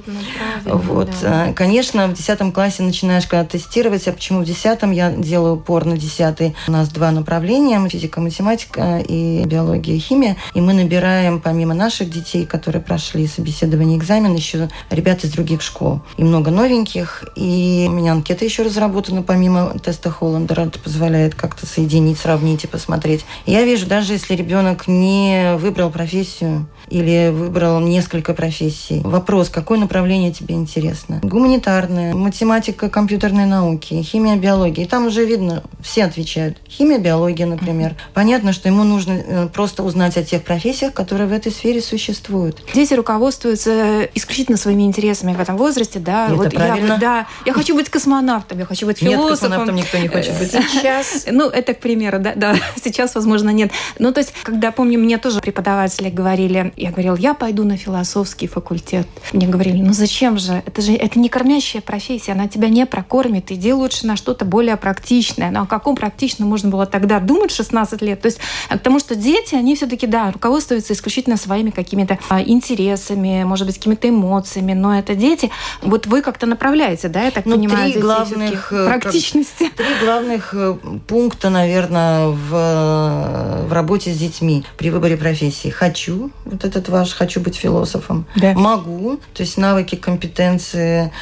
Вот. 0.64 1.10
Да. 1.22 1.46
А, 1.48 1.52
конечно, 1.52 2.06
в 2.06 2.14
10 2.14 2.52
классе 2.52 2.82
начинаешь 2.82 3.26
когда 3.26 3.44
тестировать, 3.44 4.06
а 4.08 4.12
почему 4.12 4.40
в 4.40 4.44
10 4.44 4.78
я 4.92 5.10
делаю 5.10 5.54
упор 5.54 5.84
на 5.84 5.96
10 5.96 6.54
У 6.68 6.70
нас 6.70 6.88
два 6.88 7.10
направления, 7.10 7.86
физика, 7.88 8.20
математика 8.20 8.98
и 9.06 9.44
биология 9.44 9.98
химия. 9.98 10.36
И 10.54 10.61
мы 10.62 10.72
набираем, 10.72 11.40
помимо 11.40 11.74
наших 11.74 12.10
детей, 12.10 12.46
которые 12.46 12.82
прошли 12.82 13.26
собеседование 13.26 13.98
экзамен, 13.98 14.34
еще 14.34 14.68
ребят 14.90 15.24
из 15.24 15.32
других 15.32 15.62
школ. 15.62 16.00
И 16.16 16.24
много 16.24 16.50
новеньких. 16.50 17.24
И 17.36 17.86
у 17.88 17.92
меня 17.92 18.12
анкета 18.12 18.44
еще 18.44 18.62
разработана, 18.62 19.22
помимо 19.22 19.78
теста 19.78 20.10
Холландера. 20.10 20.62
Это 20.62 20.78
позволяет 20.78 21.34
как-то 21.34 21.66
соединить, 21.66 22.18
сравнить 22.18 22.64
и 22.64 22.66
посмотреть. 22.66 23.24
И 23.46 23.52
я 23.52 23.64
вижу, 23.64 23.86
даже 23.86 24.12
если 24.12 24.34
ребенок 24.34 24.88
не 24.88 25.56
выбрал 25.56 25.90
профессию 25.90 26.66
или 26.88 27.30
выбрал 27.30 27.80
несколько 27.80 28.34
профессий, 28.34 29.00
вопрос, 29.04 29.48
какое 29.48 29.78
направление 29.78 30.32
тебе 30.32 30.54
интересно? 30.54 31.20
Гуманитарное, 31.22 32.14
математика, 32.14 32.88
компьютерные 32.88 33.46
науки, 33.46 34.02
химия, 34.02 34.36
биология. 34.36 34.84
И 34.84 34.88
там 34.88 35.06
уже 35.06 35.24
видно, 35.24 35.62
все 35.80 36.04
отвечают. 36.04 36.58
Химия, 36.68 36.98
биология, 36.98 37.46
например. 37.46 37.94
Понятно, 38.14 38.52
что 38.52 38.68
ему 38.68 38.84
нужно 38.84 39.12
э, 39.12 39.48
просто 39.48 39.82
узнать 39.82 40.16
о 40.16 40.22
тех 40.22 40.42
профессиях, 40.52 40.92
которые 40.92 41.26
в 41.28 41.32
этой 41.32 41.50
сфере 41.50 41.80
существуют. 41.80 42.62
Дети 42.74 42.92
руководствуются 42.92 44.08
исключительно 44.14 44.58
своими 44.58 44.82
интересами 44.82 45.32
в 45.34 45.40
этом 45.40 45.56
возрасте, 45.56 45.98
да. 45.98 46.26
Это 46.26 46.34
вот 46.34 46.54
правильно. 46.54 46.92
Я, 46.92 46.98
да, 46.98 47.26
я 47.46 47.52
хочу 47.54 47.74
быть 47.74 47.88
космонавтом, 47.88 48.58
я 48.58 48.66
хочу 48.66 48.86
быть 48.86 48.98
философом. 48.98 49.30
Нет, 49.30 49.40
космонавтом 49.40 49.76
никто 49.76 49.98
не 49.98 50.08
хочет 50.08 50.38
быть. 50.38 50.50
Сейчас, 50.50 51.26
ну, 51.30 51.48
это 51.48 51.72
к 51.72 51.80
примеру, 51.80 52.18
да, 52.18 52.34
да, 52.36 52.54
сейчас, 52.84 53.14
возможно, 53.14 53.48
нет. 53.50 53.72
Ну, 53.98 54.12
то 54.12 54.20
есть, 54.20 54.34
когда, 54.42 54.72
помню, 54.72 54.98
мне 54.98 55.16
тоже 55.16 55.40
преподаватели 55.40 56.10
говорили, 56.10 56.72
я 56.76 56.90
говорила, 56.90 57.16
я 57.16 57.32
пойду 57.32 57.64
на 57.64 57.78
философский 57.78 58.46
факультет. 58.46 59.06
Мне 59.32 59.46
говорили, 59.46 59.80
ну 59.80 59.94
зачем 59.94 60.38
же? 60.38 60.62
Это 60.66 60.82
же 60.82 60.92
это 60.92 61.18
не 61.18 61.30
кормящая 61.30 61.80
профессия, 61.80 62.32
она 62.32 62.46
тебя 62.46 62.68
не 62.68 62.84
прокормит, 62.84 63.50
иди 63.50 63.72
лучше 63.72 64.06
на 64.06 64.16
что-то 64.16 64.44
более 64.44 64.76
практичное. 64.76 65.50
Но 65.50 65.60
ну, 65.60 65.64
о 65.64 65.66
каком 65.66 65.96
практичном 65.96 66.48
можно 66.48 66.68
было 66.68 66.84
тогда 66.84 67.20
думать 67.20 67.50
16 67.50 68.02
лет? 68.02 68.20
То 68.20 68.26
есть, 68.26 68.38
потому 68.68 68.98
что 68.98 69.14
дети, 69.14 69.54
они 69.54 69.74
все-таки, 69.76 70.06
да, 70.06 70.30
руководствуются 70.42 70.92
исключительно 70.92 71.36
своими 71.36 71.70
какими-то 71.70 72.18
а, 72.28 72.42
интересами, 72.42 73.44
может 73.44 73.64
быть, 73.64 73.76
какими-то 73.76 74.08
эмоциями, 74.08 74.72
но 74.72 74.98
это 74.98 75.14
дети. 75.14 75.52
Вот 75.82 76.08
вы 76.08 76.20
как-то 76.20 76.46
направляете, 76.46 77.06
да, 77.08 77.22
я 77.22 77.30
так 77.30 77.46
ну, 77.46 77.54
понимаю, 77.54 77.92
три 77.92 78.02
главных 78.02 78.72
э, 78.72 78.86
практичности. 78.86 79.70
Три 79.76 80.04
главных 80.04 80.52
э, 80.52 80.76
пункта, 81.06 81.48
наверное, 81.48 82.26
в, 82.26 82.54
э, 82.54 83.66
в 83.68 83.72
работе 83.72 84.12
с 84.12 84.18
детьми 84.18 84.64
при 84.76 84.90
выборе 84.90 85.16
профессии. 85.16 85.68
Хочу, 85.68 86.32
вот 86.44 86.64
этот 86.64 86.88
ваш, 86.88 87.12
хочу 87.12 87.40
быть 87.40 87.54
философом. 87.54 88.26
Да. 88.34 88.52
Могу, 88.54 89.18
то 89.34 89.42
есть 89.42 89.56
навыки, 89.56 89.94
компетенции, 89.94 91.12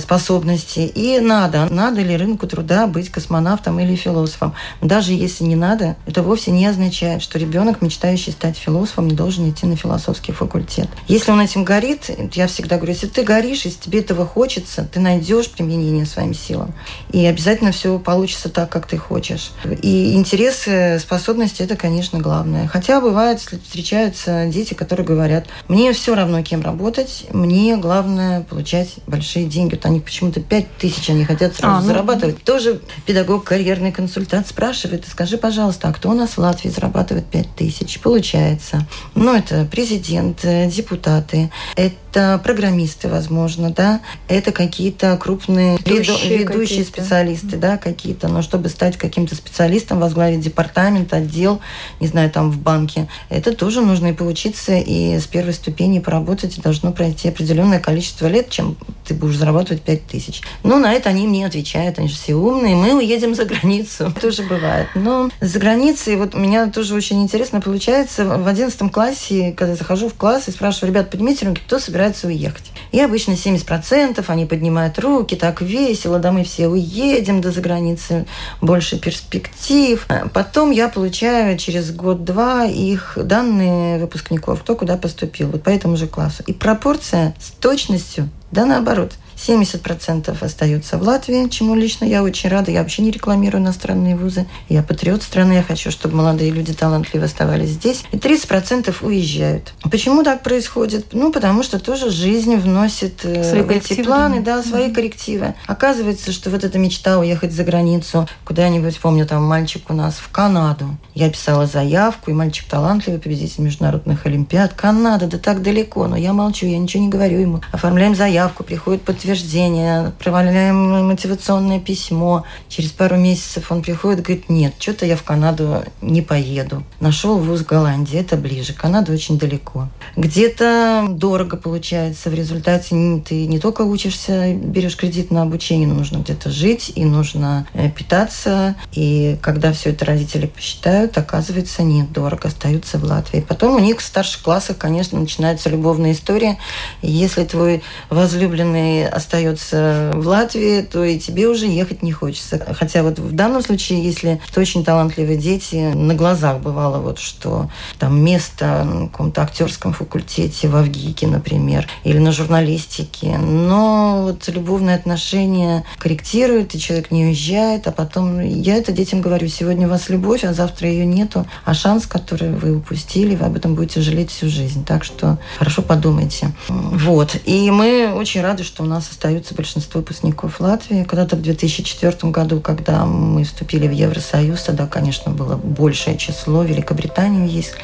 способности. 0.00 0.80
И 0.80 1.20
надо. 1.20 1.68
Надо 1.72 2.02
ли 2.02 2.16
рынку 2.16 2.48
труда 2.48 2.88
быть 2.88 3.10
космонавтом 3.10 3.78
или 3.78 3.94
философом? 3.94 4.54
Даже 4.80 5.12
если 5.12 5.44
не 5.44 5.56
надо, 5.56 5.96
это 6.06 6.22
вовсе 6.22 6.50
не 6.50 6.66
означает, 6.66 7.22
что 7.22 7.38
ребенок, 7.38 7.80
мечтающий 7.80 8.32
стать 8.32 8.63
философом, 8.64 9.08
не 9.08 9.14
должен 9.14 9.48
идти 9.50 9.66
на 9.66 9.76
философский 9.76 10.32
факультет. 10.32 10.88
Если 11.08 11.30
он 11.30 11.40
этим 11.40 11.64
горит, 11.64 12.10
я 12.32 12.46
всегда 12.46 12.76
говорю, 12.76 12.92
если 12.92 13.06
ты 13.06 13.22
горишь, 13.22 13.64
если 13.64 13.80
тебе 13.80 14.00
этого 14.00 14.26
хочется, 14.26 14.88
ты 14.90 15.00
найдешь 15.00 15.50
применение 15.50 16.06
своим 16.06 16.34
силам. 16.34 16.72
И 17.10 17.24
обязательно 17.26 17.72
все 17.72 17.98
получится 17.98 18.48
так, 18.48 18.70
как 18.70 18.86
ты 18.86 18.96
хочешь. 18.96 19.52
И 19.82 20.14
интересы, 20.14 20.98
способности– 21.00 21.62
это, 21.64 21.76
конечно, 21.76 22.18
главное. 22.20 22.66
Хотя 22.68 23.00
бывает, 23.00 23.40
встречаются 23.40 24.46
дети, 24.46 24.74
которые 24.74 25.06
говорят, 25.06 25.46
мне 25.68 25.92
все 25.92 26.14
равно, 26.14 26.42
кем 26.42 26.62
работать, 26.62 27.26
мне 27.32 27.76
главное 27.76 28.42
получать 28.42 28.94
большие 29.06 29.46
деньги. 29.46 29.74
Вот 29.74 29.86
они 29.86 30.00
почему-то 30.00 30.40
5 30.40 30.76
тысяч 30.78 31.10
они 31.10 31.24
хотят 31.24 31.54
сразу 31.54 31.76
а, 31.76 31.80
ну... 31.80 31.86
зарабатывать. 31.86 32.42
Тоже 32.44 32.80
педагог, 33.06 33.44
карьерный 33.44 33.92
консультант 33.92 34.48
спрашивает, 34.48 35.04
скажи, 35.08 35.36
пожалуйста, 35.36 35.88
а 35.88 35.92
кто 35.92 36.10
у 36.10 36.14
нас 36.14 36.30
в 36.30 36.38
Латвии 36.38 36.70
зарабатывает 36.70 37.26
5 37.26 37.54
тысяч? 37.56 38.00
Получается 38.00 38.53
получается. 38.54 38.86
Ну, 39.14 39.34
это 39.34 39.66
президент, 39.70 40.40
депутаты, 40.68 41.50
это 41.76 41.94
это 42.14 42.40
программисты, 42.42 43.08
возможно, 43.08 43.70
да, 43.70 44.00
это 44.28 44.52
какие-то 44.52 45.16
крупные 45.16 45.78
ведущие, 45.84 46.38
ведущие 46.38 46.84
специалисты, 46.84 47.56
да, 47.56 47.76
какие-то, 47.76 48.28
но 48.28 48.40
чтобы 48.40 48.68
стать 48.68 48.96
каким-то 48.96 49.34
специалистом, 49.34 49.98
возглавить 49.98 50.40
департамент, 50.40 51.12
отдел, 51.12 51.60
не 51.98 52.06
знаю, 52.06 52.30
там 52.30 52.52
в 52.52 52.58
банке, 52.58 53.08
это 53.30 53.52
тоже 53.52 53.80
нужно 53.80 54.08
и 54.08 54.12
поучиться, 54.12 54.76
и 54.76 55.18
с 55.18 55.26
первой 55.26 55.54
ступени 55.54 55.98
поработать, 55.98 56.56
и 56.56 56.60
должно 56.60 56.92
пройти 56.92 57.28
определенное 57.28 57.80
количество 57.80 58.28
лет, 58.28 58.48
чем 58.48 58.76
ты 59.04 59.14
будешь 59.14 59.36
зарабатывать 59.36 59.82
5 59.82 60.06
тысяч. 60.06 60.42
Но 60.62 60.78
на 60.78 60.92
это 60.92 61.10
они 61.10 61.26
мне 61.26 61.44
отвечают, 61.44 61.98
они 61.98 62.08
же 62.08 62.14
все 62.14 62.34
умные, 62.34 62.76
мы 62.76 62.94
уедем 62.94 63.34
за 63.34 63.44
границу. 63.44 64.12
Тоже 64.20 64.44
бывает. 64.44 64.86
Но 64.94 65.30
за 65.40 65.58
границей, 65.58 66.14
вот 66.14 66.36
у 66.36 66.38
меня 66.38 66.68
тоже 66.68 66.94
очень 66.94 67.22
интересно 67.22 67.60
получается, 67.60 68.24
в 68.24 68.46
11 68.46 68.92
классе, 68.92 69.52
когда 69.56 69.74
захожу 69.74 70.08
в 70.08 70.14
класс 70.14 70.48
и 70.48 70.52
спрашиваю, 70.52 70.92
ребят, 70.92 71.10
поднимите 71.10 71.46
руки, 71.46 71.60
кто 71.66 71.78
собирается 71.78 72.03
уехать? 72.28 72.72
И 72.92 73.00
обычно 73.00 73.32
70% 73.32 74.24
они 74.28 74.46
поднимают 74.46 74.98
руки, 74.98 75.34
так 75.34 75.60
весело, 75.62 76.18
да 76.18 76.32
мы 76.32 76.44
все 76.44 76.68
уедем 76.68 77.40
до 77.40 77.50
за 77.50 77.60
границы, 77.60 78.26
больше 78.60 78.98
перспектив. 78.98 80.06
Потом 80.32 80.70
я 80.70 80.88
получаю 80.88 81.56
через 81.58 81.90
год-два 81.90 82.64
их 82.66 83.16
данные 83.16 83.98
выпускников, 83.98 84.60
кто 84.60 84.76
куда 84.76 84.96
поступил, 84.96 85.48
вот 85.48 85.62
по 85.62 85.70
этому 85.70 85.96
же 85.96 86.06
классу. 86.06 86.42
И 86.46 86.52
пропорция 86.52 87.34
с 87.40 87.50
точностью, 87.50 88.28
да 88.50 88.66
наоборот– 88.66 89.12
70% 89.46 90.36
остаются 90.42 90.96
в 90.96 91.02
Латвии, 91.02 91.48
чему 91.48 91.74
лично 91.74 92.04
я 92.04 92.22
очень 92.22 92.48
рада. 92.48 92.70
Я 92.70 92.80
вообще 92.80 93.02
не 93.02 93.10
рекламирую 93.10 93.62
иностранные 93.62 94.16
вузы. 94.16 94.46
Я 94.68 94.82
патриот 94.82 95.22
страны, 95.22 95.52
я 95.54 95.62
хочу, 95.62 95.90
чтобы 95.90 96.16
молодые 96.16 96.50
люди 96.50 96.72
талантливо 96.72 97.26
оставались 97.26 97.70
здесь. 97.70 98.04
И 98.12 98.16
30% 98.16 98.94
уезжают. 99.02 99.74
Почему 99.90 100.22
так 100.22 100.42
происходит? 100.42 101.08
Ну, 101.12 101.30
потому 101.30 101.62
что 101.62 101.78
тоже 101.78 102.10
жизнь 102.10 102.56
вносит 102.56 103.24
э, 103.24 103.44
свои 103.44 103.62
в 103.62 103.70
эти 103.70 104.02
планы, 104.02 104.40
да, 104.40 104.62
свои 104.62 104.88
mm-hmm. 104.88 104.94
коррективы. 104.94 105.54
Оказывается, 105.66 106.32
что 106.32 106.50
вот 106.50 106.64
эта 106.64 106.78
мечта 106.78 107.18
уехать 107.18 107.52
за 107.52 107.64
границу, 107.64 108.26
куда-нибудь, 108.44 108.98
помню, 108.98 109.26
там 109.26 109.44
мальчик 109.44 109.90
у 109.90 109.94
нас 109.94 110.14
в 110.14 110.30
Канаду. 110.30 110.96
Я 111.14 111.30
писала 111.30 111.66
заявку, 111.66 112.30
и 112.30 112.34
мальчик 112.34 112.66
талантливый, 112.68 113.20
победитель 113.20 113.62
международных 113.62 114.26
олимпиад. 114.26 114.72
Канада, 114.72 115.26
да 115.26 115.38
так 115.38 115.62
далеко. 115.62 116.06
Но 116.06 116.16
я 116.16 116.32
молчу, 116.32 116.66
я 116.66 116.78
ничего 116.78 117.02
не 117.02 117.08
говорю 117.08 117.38
ему. 117.38 117.60
Оформляем 117.72 118.14
заявку, 118.14 118.64
приходит 118.64 119.02
подтверждение 119.02 119.33
подтверждение, 119.34 120.06
отправляем 120.06 121.08
мотивационное 121.08 121.80
письмо. 121.80 122.44
Через 122.68 122.90
пару 122.92 123.16
месяцев 123.16 123.72
он 123.72 123.82
приходит 123.82 124.20
и 124.20 124.22
говорит, 124.22 124.48
нет, 124.48 124.74
что-то 124.78 125.06
я 125.06 125.16
в 125.16 125.24
Канаду 125.24 125.82
не 126.00 126.22
поеду. 126.22 126.84
Нашел 127.00 127.38
вуз 127.38 127.60
в 127.60 127.66
Голландии, 127.66 128.18
это 128.18 128.36
ближе. 128.36 128.74
Канада 128.74 129.12
очень 129.12 129.38
далеко. 129.38 129.88
Где-то 130.16 131.06
дорого 131.08 131.56
получается. 131.56 132.30
В 132.30 132.34
результате 132.34 132.94
ты 133.26 133.46
не 133.46 133.58
только 133.58 133.82
учишься, 133.82 134.54
берешь 134.54 134.96
кредит 134.96 135.32
на 135.32 135.42
обучение, 135.42 135.88
но 135.88 135.94
нужно 135.94 136.18
где-то 136.18 136.50
жить 136.50 136.92
и 136.94 137.04
нужно 137.04 137.66
э, 137.74 137.90
питаться. 137.90 138.76
И 138.92 139.36
когда 139.42 139.72
все 139.72 139.90
это 139.90 140.04
родители 140.04 140.46
посчитают, 140.46 141.18
оказывается, 141.18 141.82
нет, 141.82 142.12
дорого, 142.12 142.48
остаются 142.48 142.98
в 142.98 143.04
Латвии. 143.04 143.40
Потом 143.40 143.74
у 143.74 143.80
них 143.80 143.98
в 143.98 144.04
старших 144.04 144.42
классах, 144.42 144.78
конечно, 144.78 145.18
начинается 145.18 145.70
любовная 145.70 146.12
история. 146.12 146.58
Если 147.02 147.44
твой 147.44 147.82
возлюбленный 148.10 149.08
остается 149.14 150.12
в 150.14 150.26
Латвии, 150.26 150.82
то 150.82 151.04
и 151.04 151.18
тебе 151.18 151.48
уже 151.48 151.66
ехать 151.66 152.02
не 152.02 152.12
хочется. 152.12 152.60
Хотя 152.74 153.02
вот 153.02 153.18
в 153.18 153.32
данном 153.32 153.62
случае, 153.62 154.04
если 154.04 154.40
это 154.48 154.60
очень 154.60 154.84
талантливые 154.84 155.38
дети, 155.38 155.92
на 155.94 156.14
глазах 156.14 156.60
бывало 156.60 156.98
вот, 156.98 157.18
что 157.18 157.70
там 157.98 158.20
место 158.20 158.84
на 158.84 159.08
каком-то 159.08 159.42
актерском 159.42 159.92
факультете 159.92 160.68
в 160.68 160.76
Авгике, 160.76 161.26
например, 161.26 161.86
или 162.02 162.18
на 162.18 162.32
журналистике. 162.32 163.38
Но 163.38 164.22
вот 164.22 164.48
любовные 164.48 164.96
отношения 164.96 165.84
корректируют, 165.98 166.74
и 166.74 166.80
человек 166.80 167.10
не 167.10 167.26
уезжает, 167.26 167.86
а 167.86 167.92
потом 167.92 168.40
я 168.40 168.76
это 168.76 168.92
детям 168.92 169.20
говорю, 169.20 169.48
сегодня 169.48 169.86
у 169.86 169.90
вас 169.90 170.08
любовь, 170.08 170.44
а 170.44 170.52
завтра 170.52 170.88
ее 170.88 171.06
нету, 171.06 171.46
а 171.64 171.74
шанс, 171.74 172.06
который 172.06 172.52
вы 172.52 172.76
упустили, 172.76 173.34
вы 173.36 173.46
об 173.46 173.56
этом 173.56 173.74
будете 173.74 174.00
жалеть 174.00 174.30
всю 174.30 174.48
жизнь. 174.48 174.84
Так 174.84 175.04
что 175.04 175.38
хорошо 175.58 175.82
подумайте. 175.82 176.52
Вот. 176.68 177.36
И 177.44 177.70
мы 177.70 178.12
очень 178.14 178.42
рады, 178.42 178.64
что 178.64 178.82
у 178.82 178.86
нас 178.86 179.03
остаются 179.10 179.54
большинство 179.54 180.00
выпускников 180.00 180.60
Латвии. 180.60 181.04
Когда-то 181.04 181.36
в 181.36 181.42
2004 181.42 182.30
году, 182.30 182.60
когда 182.60 183.04
мы 183.04 183.44
вступили 183.44 183.86
в 183.86 183.92
Евросоюз, 183.92 184.62
тогда, 184.62 184.86
конечно, 184.86 185.32
было 185.32 185.56
большее 185.56 186.16
число. 186.16 186.62
Великобритании 186.62 187.50
есть 187.50 187.74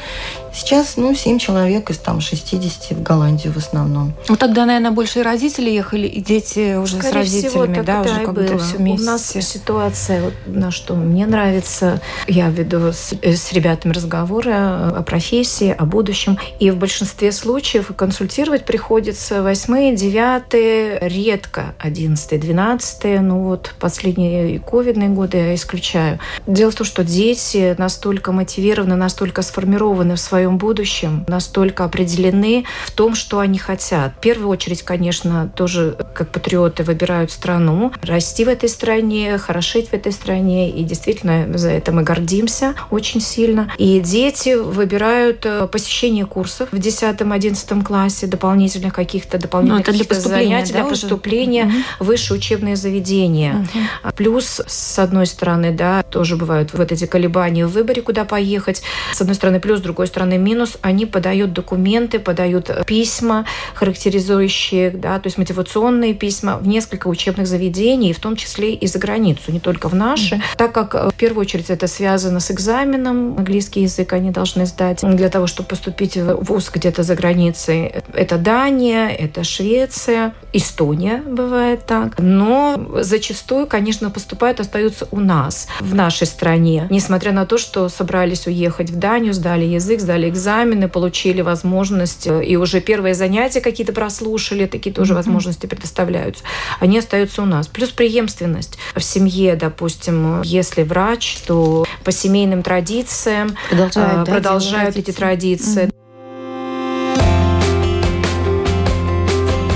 Сейчас, 0.53 0.97
ну, 0.97 1.15
7 1.15 1.39
человек 1.39 1.89
из 1.89 1.97
там 1.97 2.21
60 2.21 2.97
в 2.97 3.03
Голландию 3.03 3.53
в 3.53 3.57
основном. 3.57 4.13
Ну, 4.27 4.35
тогда, 4.35 4.65
наверное, 4.65 4.91
больше 4.91 5.19
и 5.19 5.21
родители 5.21 5.69
ехали, 5.69 6.07
и 6.07 6.19
дети 6.21 6.75
уже 6.75 6.97
Скорее 6.97 7.11
с 7.11 7.15
родителями, 7.15 7.73
всего, 7.73 7.83
да, 7.83 8.01
уже 8.01 8.25
как 8.25 8.33
было. 8.33 8.57
все 8.59 8.77
вместе. 8.77 9.03
У 9.03 9.05
нас 9.05 9.27
ситуация, 9.27 10.21
вот, 10.23 10.33
на 10.45 10.71
что 10.71 10.95
мне 10.95 11.25
нравится, 11.25 12.01
я 12.27 12.49
веду 12.49 12.91
с, 12.91 13.13
с 13.23 13.53
ребятами 13.53 13.93
разговоры 13.93 14.51
о 14.51 15.03
профессии, 15.03 15.73
о 15.77 15.85
будущем, 15.85 16.37
и 16.59 16.69
в 16.71 16.77
большинстве 16.77 17.31
случаев 17.31 17.91
консультировать 17.95 18.65
приходится 18.65 19.41
8 19.43 19.95
9 19.95 21.01
редко 21.01 21.75
11 21.79 22.39
12 22.39 23.21
ну 23.21 23.43
вот 23.43 23.73
последние 23.79 24.59
ковидные 24.59 25.09
годы 25.09 25.37
я 25.37 25.55
исключаю. 25.55 26.19
Дело 26.47 26.71
в 26.71 26.75
том, 26.75 26.85
что 26.85 27.03
дети 27.03 27.75
настолько 27.77 28.31
мотивированы, 28.31 28.95
настолько 28.95 29.41
сформированы 29.41 30.15
в 30.15 30.19
своей 30.19 30.40
своем 30.41 30.57
будущем, 30.57 31.23
настолько 31.27 31.83
определены 31.83 32.65
в 32.85 32.91
том, 32.91 33.13
что 33.13 33.39
они 33.39 33.59
хотят. 33.59 34.13
В 34.17 34.21
первую 34.21 34.49
очередь, 34.49 34.81
конечно, 34.81 35.51
тоже 35.55 35.95
как 36.15 36.29
патриоты 36.29 36.81
выбирают 36.83 37.31
страну, 37.31 37.91
расти 38.01 38.43
в 38.43 38.47
этой 38.47 38.69
стране, 38.69 39.37
хорошить 39.37 39.89
в 39.89 39.93
этой 39.93 40.11
стране, 40.11 40.71
и 40.71 40.83
действительно 40.83 41.45
за 41.55 41.69
это 41.69 41.91
мы 41.91 42.01
гордимся 42.01 42.73
очень 42.89 43.21
сильно. 43.21 43.71
И 43.77 43.99
дети 43.99 44.55
выбирают 44.55 45.45
э, 45.45 45.67
посещение 45.67 46.25
курсов 46.25 46.69
в 46.71 46.75
10-11 46.75 47.83
классе, 47.83 48.25
дополнительных 48.25 48.93
каких-то 48.93 49.37
дополнительных 49.37 49.85
ну, 49.87 49.93
для 49.93 50.19
занятий, 50.19 50.73
да, 50.73 50.79
для 50.79 50.89
поступления 50.89 51.65
угу. 51.65 51.73
в 51.99 52.07
высшее 52.07 52.39
учебное 52.39 52.75
заведение. 52.75 53.53
Угу. 53.53 54.13
Плюс, 54.15 54.59
с 54.65 54.97
одной 54.97 55.27
стороны, 55.27 55.71
да, 55.71 56.01
тоже 56.01 56.35
бывают 56.35 56.73
вот 56.73 56.91
эти 56.91 57.05
колебания 57.05 57.67
в 57.67 57.71
выборе, 57.71 58.01
куда 58.01 58.25
поехать. 58.25 58.81
С 59.13 59.21
одной 59.21 59.35
стороны, 59.35 59.59
плюс, 59.59 59.79
с 59.79 59.81
другой 59.83 60.07
стороны, 60.07 60.30
стороны, 60.31 60.37
минус, 60.37 60.77
они 60.81 61.05
подают 61.05 61.53
документы, 61.53 62.19
подают 62.19 62.69
письма, 62.85 63.45
характеризующие, 63.73 64.91
да, 64.91 65.19
то 65.19 65.27
есть 65.27 65.37
мотивационные 65.37 66.13
письма 66.13 66.57
в 66.57 66.67
несколько 66.67 67.07
учебных 67.07 67.47
заведений, 67.47 68.13
в 68.13 68.19
том 68.19 68.35
числе 68.35 68.73
и 68.73 68.87
за 68.87 68.99
границу, 68.99 69.51
не 69.51 69.59
только 69.59 69.89
в 69.89 69.95
наши, 69.95 70.35
mm-hmm. 70.35 70.57
так 70.57 70.71
как 70.71 70.95
э, 70.95 71.09
в 71.09 71.13
первую 71.13 71.41
очередь 71.41 71.69
это 71.69 71.87
связано 71.87 72.39
с 72.39 72.51
экзаменом, 72.51 73.37
английский 73.37 73.81
язык 73.81 74.13
они 74.13 74.31
должны 74.31 74.65
сдать 74.65 74.99
для 75.01 75.29
того, 75.29 75.47
чтобы 75.47 75.69
поступить 75.69 76.17
в 76.17 76.43
вуз 76.43 76.69
где-то 76.73 77.03
за 77.03 77.15
границей. 77.15 77.93
Это 78.13 78.37
Дания, 78.37 79.09
это 79.09 79.43
Швеция, 79.43 80.33
Эстония 80.53 81.23
бывает 81.25 81.85
так, 81.85 82.19
но 82.19 82.79
зачастую, 83.01 83.67
конечно, 83.67 84.09
поступают, 84.09 84.59
остаются 84.59 85.07
у 85.11 85.19
нас, 85.19 85.67
в 85.79 85.95
нашей 85.95 86.27
стране, 86.27 86.87
несмотря 86.89 87.31
на 87.31 87.45
то, 87.45 87.57
что 87.57 87.89
собрались 87.89 88.47
уехать 88.47 88.89
в 88.89 88.97
Данию, 88.97 89.33
сдали 89.33 89.65
язык, 89.65 89.99
сдали 89.99 90.20
сдали 90.21 90.29
экзамены, 90.29 90.87
получили 90.87 91.41
возможность, 91.41 92.27
э, 92.27 92.43
и 92.45 92.55
уже 92.55 92.81
первые 92.81 93.13
занятия 93.13 93.61
какие-то 93.61 93.93
прослушали, 93.93 94.65
такие 94.65 94.93
тоже 94.93 95.13
mm-hmm. 95.13 95.15
возможности 95.15 95.65
предоставляются. 95.65 96.43
Они 96.79 96.97
остаются 96.97 97.41
у 97.41 97.45
нас. 97.45 97.67
Плюс 97.67 97.89
преемственность 97.89 98.77
в 98.95 99.01
семье, 99.01 99.55
допустим, 99.55 100.41
если 100.43 100.83
врач, 100.83 101.37
то 101.47 101.85
по 102.03 102.11
семейным 102.11 102.63
традициям 102.63 103.55
продолжают, 103.69 104.25
да, 104.25 104.31
продолжают 104.31 104.95
эти 104.97 105.11
традиции. 105.11 105.85
Mm-hmm. 105.85 105.91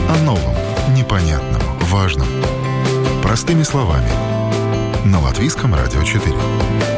О 0.09 0.23
новом, 0.23 0.55
непонятном, 0.95 1.61
важном. 1.89 2.27
Простыми 3.23 3.63
словами. 3.63 4.09
На 5.05 5.19
Латвийском 5.19 5.73
радио 5.73 6.03
4. 6.03 6.94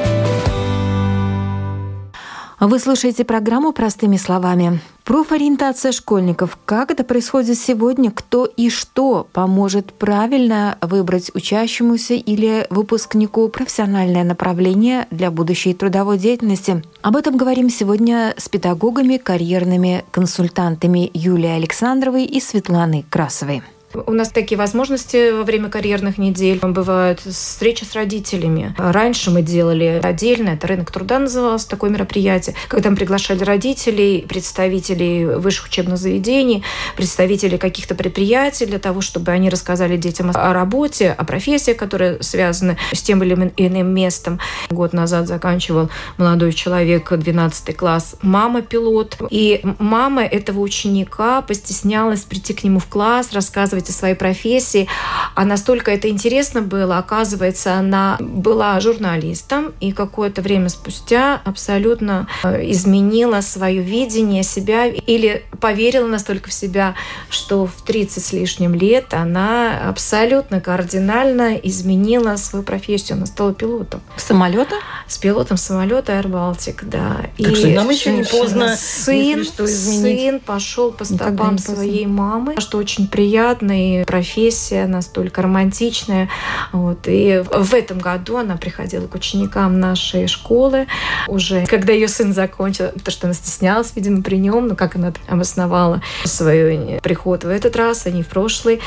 Вы 2.59 2.79
слушаете 2.79 3.23
программу 3.23 3.71
«Простыми 3.71 4.17
словами». 4.17 4.79
Профориентация 5.03 5.91
школьников. 5.91 6.57
Как 6.65 6.89
это 6.89 7.03
происходит 7.03 7.59
сегодня? 7.59 8.09
Кто 8.09 8.45
и 8.45 8.71
что 8.71 9.27
поможет 9.31 9.93
правильно 9.93 10.75
выбрать 10.81 11.29
учащемуся 11.35 12.15
или 12.15 12.65
выпускнику 12.71 13.47
профессиональное 13.49 14.23
направление 14.23 15.05
для 15.11 15.29
будущей 15.29 15.75
трудовой 15.75 16.17
деятельности? 16.17 16.83
Об 17.03 17.15
этом 17.15 17.37
говорим 17.37 17.69
сегодня 17.69 18.33
с 18.37 18.49
педагогами, 18.49 19.17
карьерными 19.17 20.03
консультантами 20.09 21.11
Юлией 21.13 21.57
Александровой 21.57 22.25
и 22.25 22.39
Светланой 22.39 23.05
Красовой. 23.07 23.61
У 23.93 24.11
нас 24.11 24.29
такие 24.29 24.57
возможности 24.57 25.31
во 25.31 25.43
время 25.43 25.69
карьерных 25.69 26.17
недель 26.17 26.59
бывают 26.61 27.21
встречи 27.21 27.85
с 27.85 27.93
родителями. 27.93 28.75
Раньше 28.77 29.31
мы 29.31 29.41
делали 29.41 30.01
отдельно, 30.03 30.49
это 30.49 30.67
рынок 30.67 30.91
труда 30.91 31.19
называлось, 31.19 31.65
такое 31.65 31.89
мероприятие, 31.89 32.55
когда 32.67 32.89
мы 32.89 32.97
приглашали 32.97 33.43
родителей, 33.43 34.25
представителей 34.27 35.25
высших 35.25 35.67
учебных 35.67 35.97
заведений, 35.97 36.63
представителей 36.97 37.57
каких-то 37.57 37.95
предприятий 37.95 38.65
для 38.65 38.79
того, 38.79 38.99
чтобы 39.01 39.31
они 39.31 39.49
рассказали 39.49 39.95
детям 39.95 40.31
о 40.33 40.53
работе, 40.53 41.11
о 41.11 41.23
профессиях, 41.23 41.77
которые 41.77 42.21
связаны 42.21 42.77
с 42.91 43.01
тем 43.01 43.23
или 43.23 43.53
иным 43.55 43.93
местом. 43.93 44.39
Год 44.69 44.91
назад 44.93 45.27
заканчивал 45.27 45.89
молодой 46.17 46.51
человек 46.51 47.11
12 47.11 47.75
класс, 47.77 48.17
мама 48.21 48.61
пилот. 48.61 49.17
И 49.29 49.61
мама 49.79 50.25
этого 50.25 50.59
ученика 50.59 51.41
постеснялась 51.41 52.21
прийти 52.21 52.53
к 52.53 52.63
нему 52.63 52.79
в 52.79 52.87
класс, 52.87 53.31
рассказывать 53.31 53.76
о 53.89 53.91
своей 53.91 54.15
профессии. 54.15 54.87
А 55.35 55.45
настолько 55.45 55.91
это 55.91 56.09
интересно 56.09 56.61
было, 56.61 56.97
оказывается, 56.97 57.75
она 57.75 58.17
была 58.19 58.79
журналистом 58.79 59.73
и 59.79 59.91
какое-то 59.91 60.41
время 60.41 60.69
спустя 60.69 61.41
абсолютно 61.45 62.27
э, 62.43 62.71
изменила 62.71 63.41
свое 63.41 63.81
видение 63.81 64.43
себя 64.43 64.87
или 64.87 65.43
поверила 65.59 66.07
настолько 66.07 66.49
в 66.49 66.53
себя, 66.53 66.95
что 67.29 67.65
в 67.65 67.81
30 67.83 68.23
с 68.23 68.33
лишним 68.33 68.73
лет 68.73 69.13
она 69.13 69.89
абсолютно 69.89 70.61
кардинально 70.61 71.55
изменила 71.55 72.35
свою 72.35 72.63
профессию. 72.63 73.17
Она 73.17 73.25
стала 73.25 73.53
пилотом. 73.53 74.01
Самолета? 74.15 74.75
С 75.07 75.17
пилотом 75.17 75.57
самолета 75.57 76.13
Air 76.13 76.25
Baltic, 76.25 76.79
да. 76.83 77.21
Так 77.37 77.51
и 77.51 77.55
что 77.55 77.67
нам 77.69 77.89
еще 77.89 78.11
не 78.11 78.23
поздно 78.23 78.75
сын, 78.75 79.43
что 79.43 79.65
изменить. 79.65 80.21
сын 80.21 80.39
пошел 80.39 80.91
по 80.91 81.05
стопам 81.05 81.57
своей 81.57 82.05
мамы, 82.05 82.55
что 82.59 82.77
очень 82.77 83.07
приятно, 83.07 83.66
и 83.71 84.03
профессия 84.05 84.85
настолько 84.87 85.41
романтичная. 85.41 86.29
Вот. 86.71 87.07
И 87.07 87.43
в 87.51 87.73
этом 87.73 87.99
году 87.99 88.37
она 88.37 88.57
приходила 88.57 89.07
к 89.07 89.15
ученикам 89.15 89.79
нашей 89.79 90.27
школы 90.27 90.87
уже, 91.27 91.65
когда 91.65 91.93
ее 91.93 92.07
сын 92.07 92.33
закончил, 92.33 92.87
потому 92.89 93.11
что 93.11 93.27
она 93.27 93.33
стеснялась, 93.33 93.91
видимо, 93.95 94.21
при 94.21 94.37
нем, 94.37 94.67
но 94.67 94.75
как 94.75 94.95
она 94.95 95.13
обосновала 95.27 96.01
свой 96.23 96.99
приход 97.01 97.43
в 97.43 97.49
этот 97.49 97.75
раз, 97.75 98.05
а 98.05 98.11
не 98.11 98.23
в 98.23 98.27
прошлый. 98.27 98.81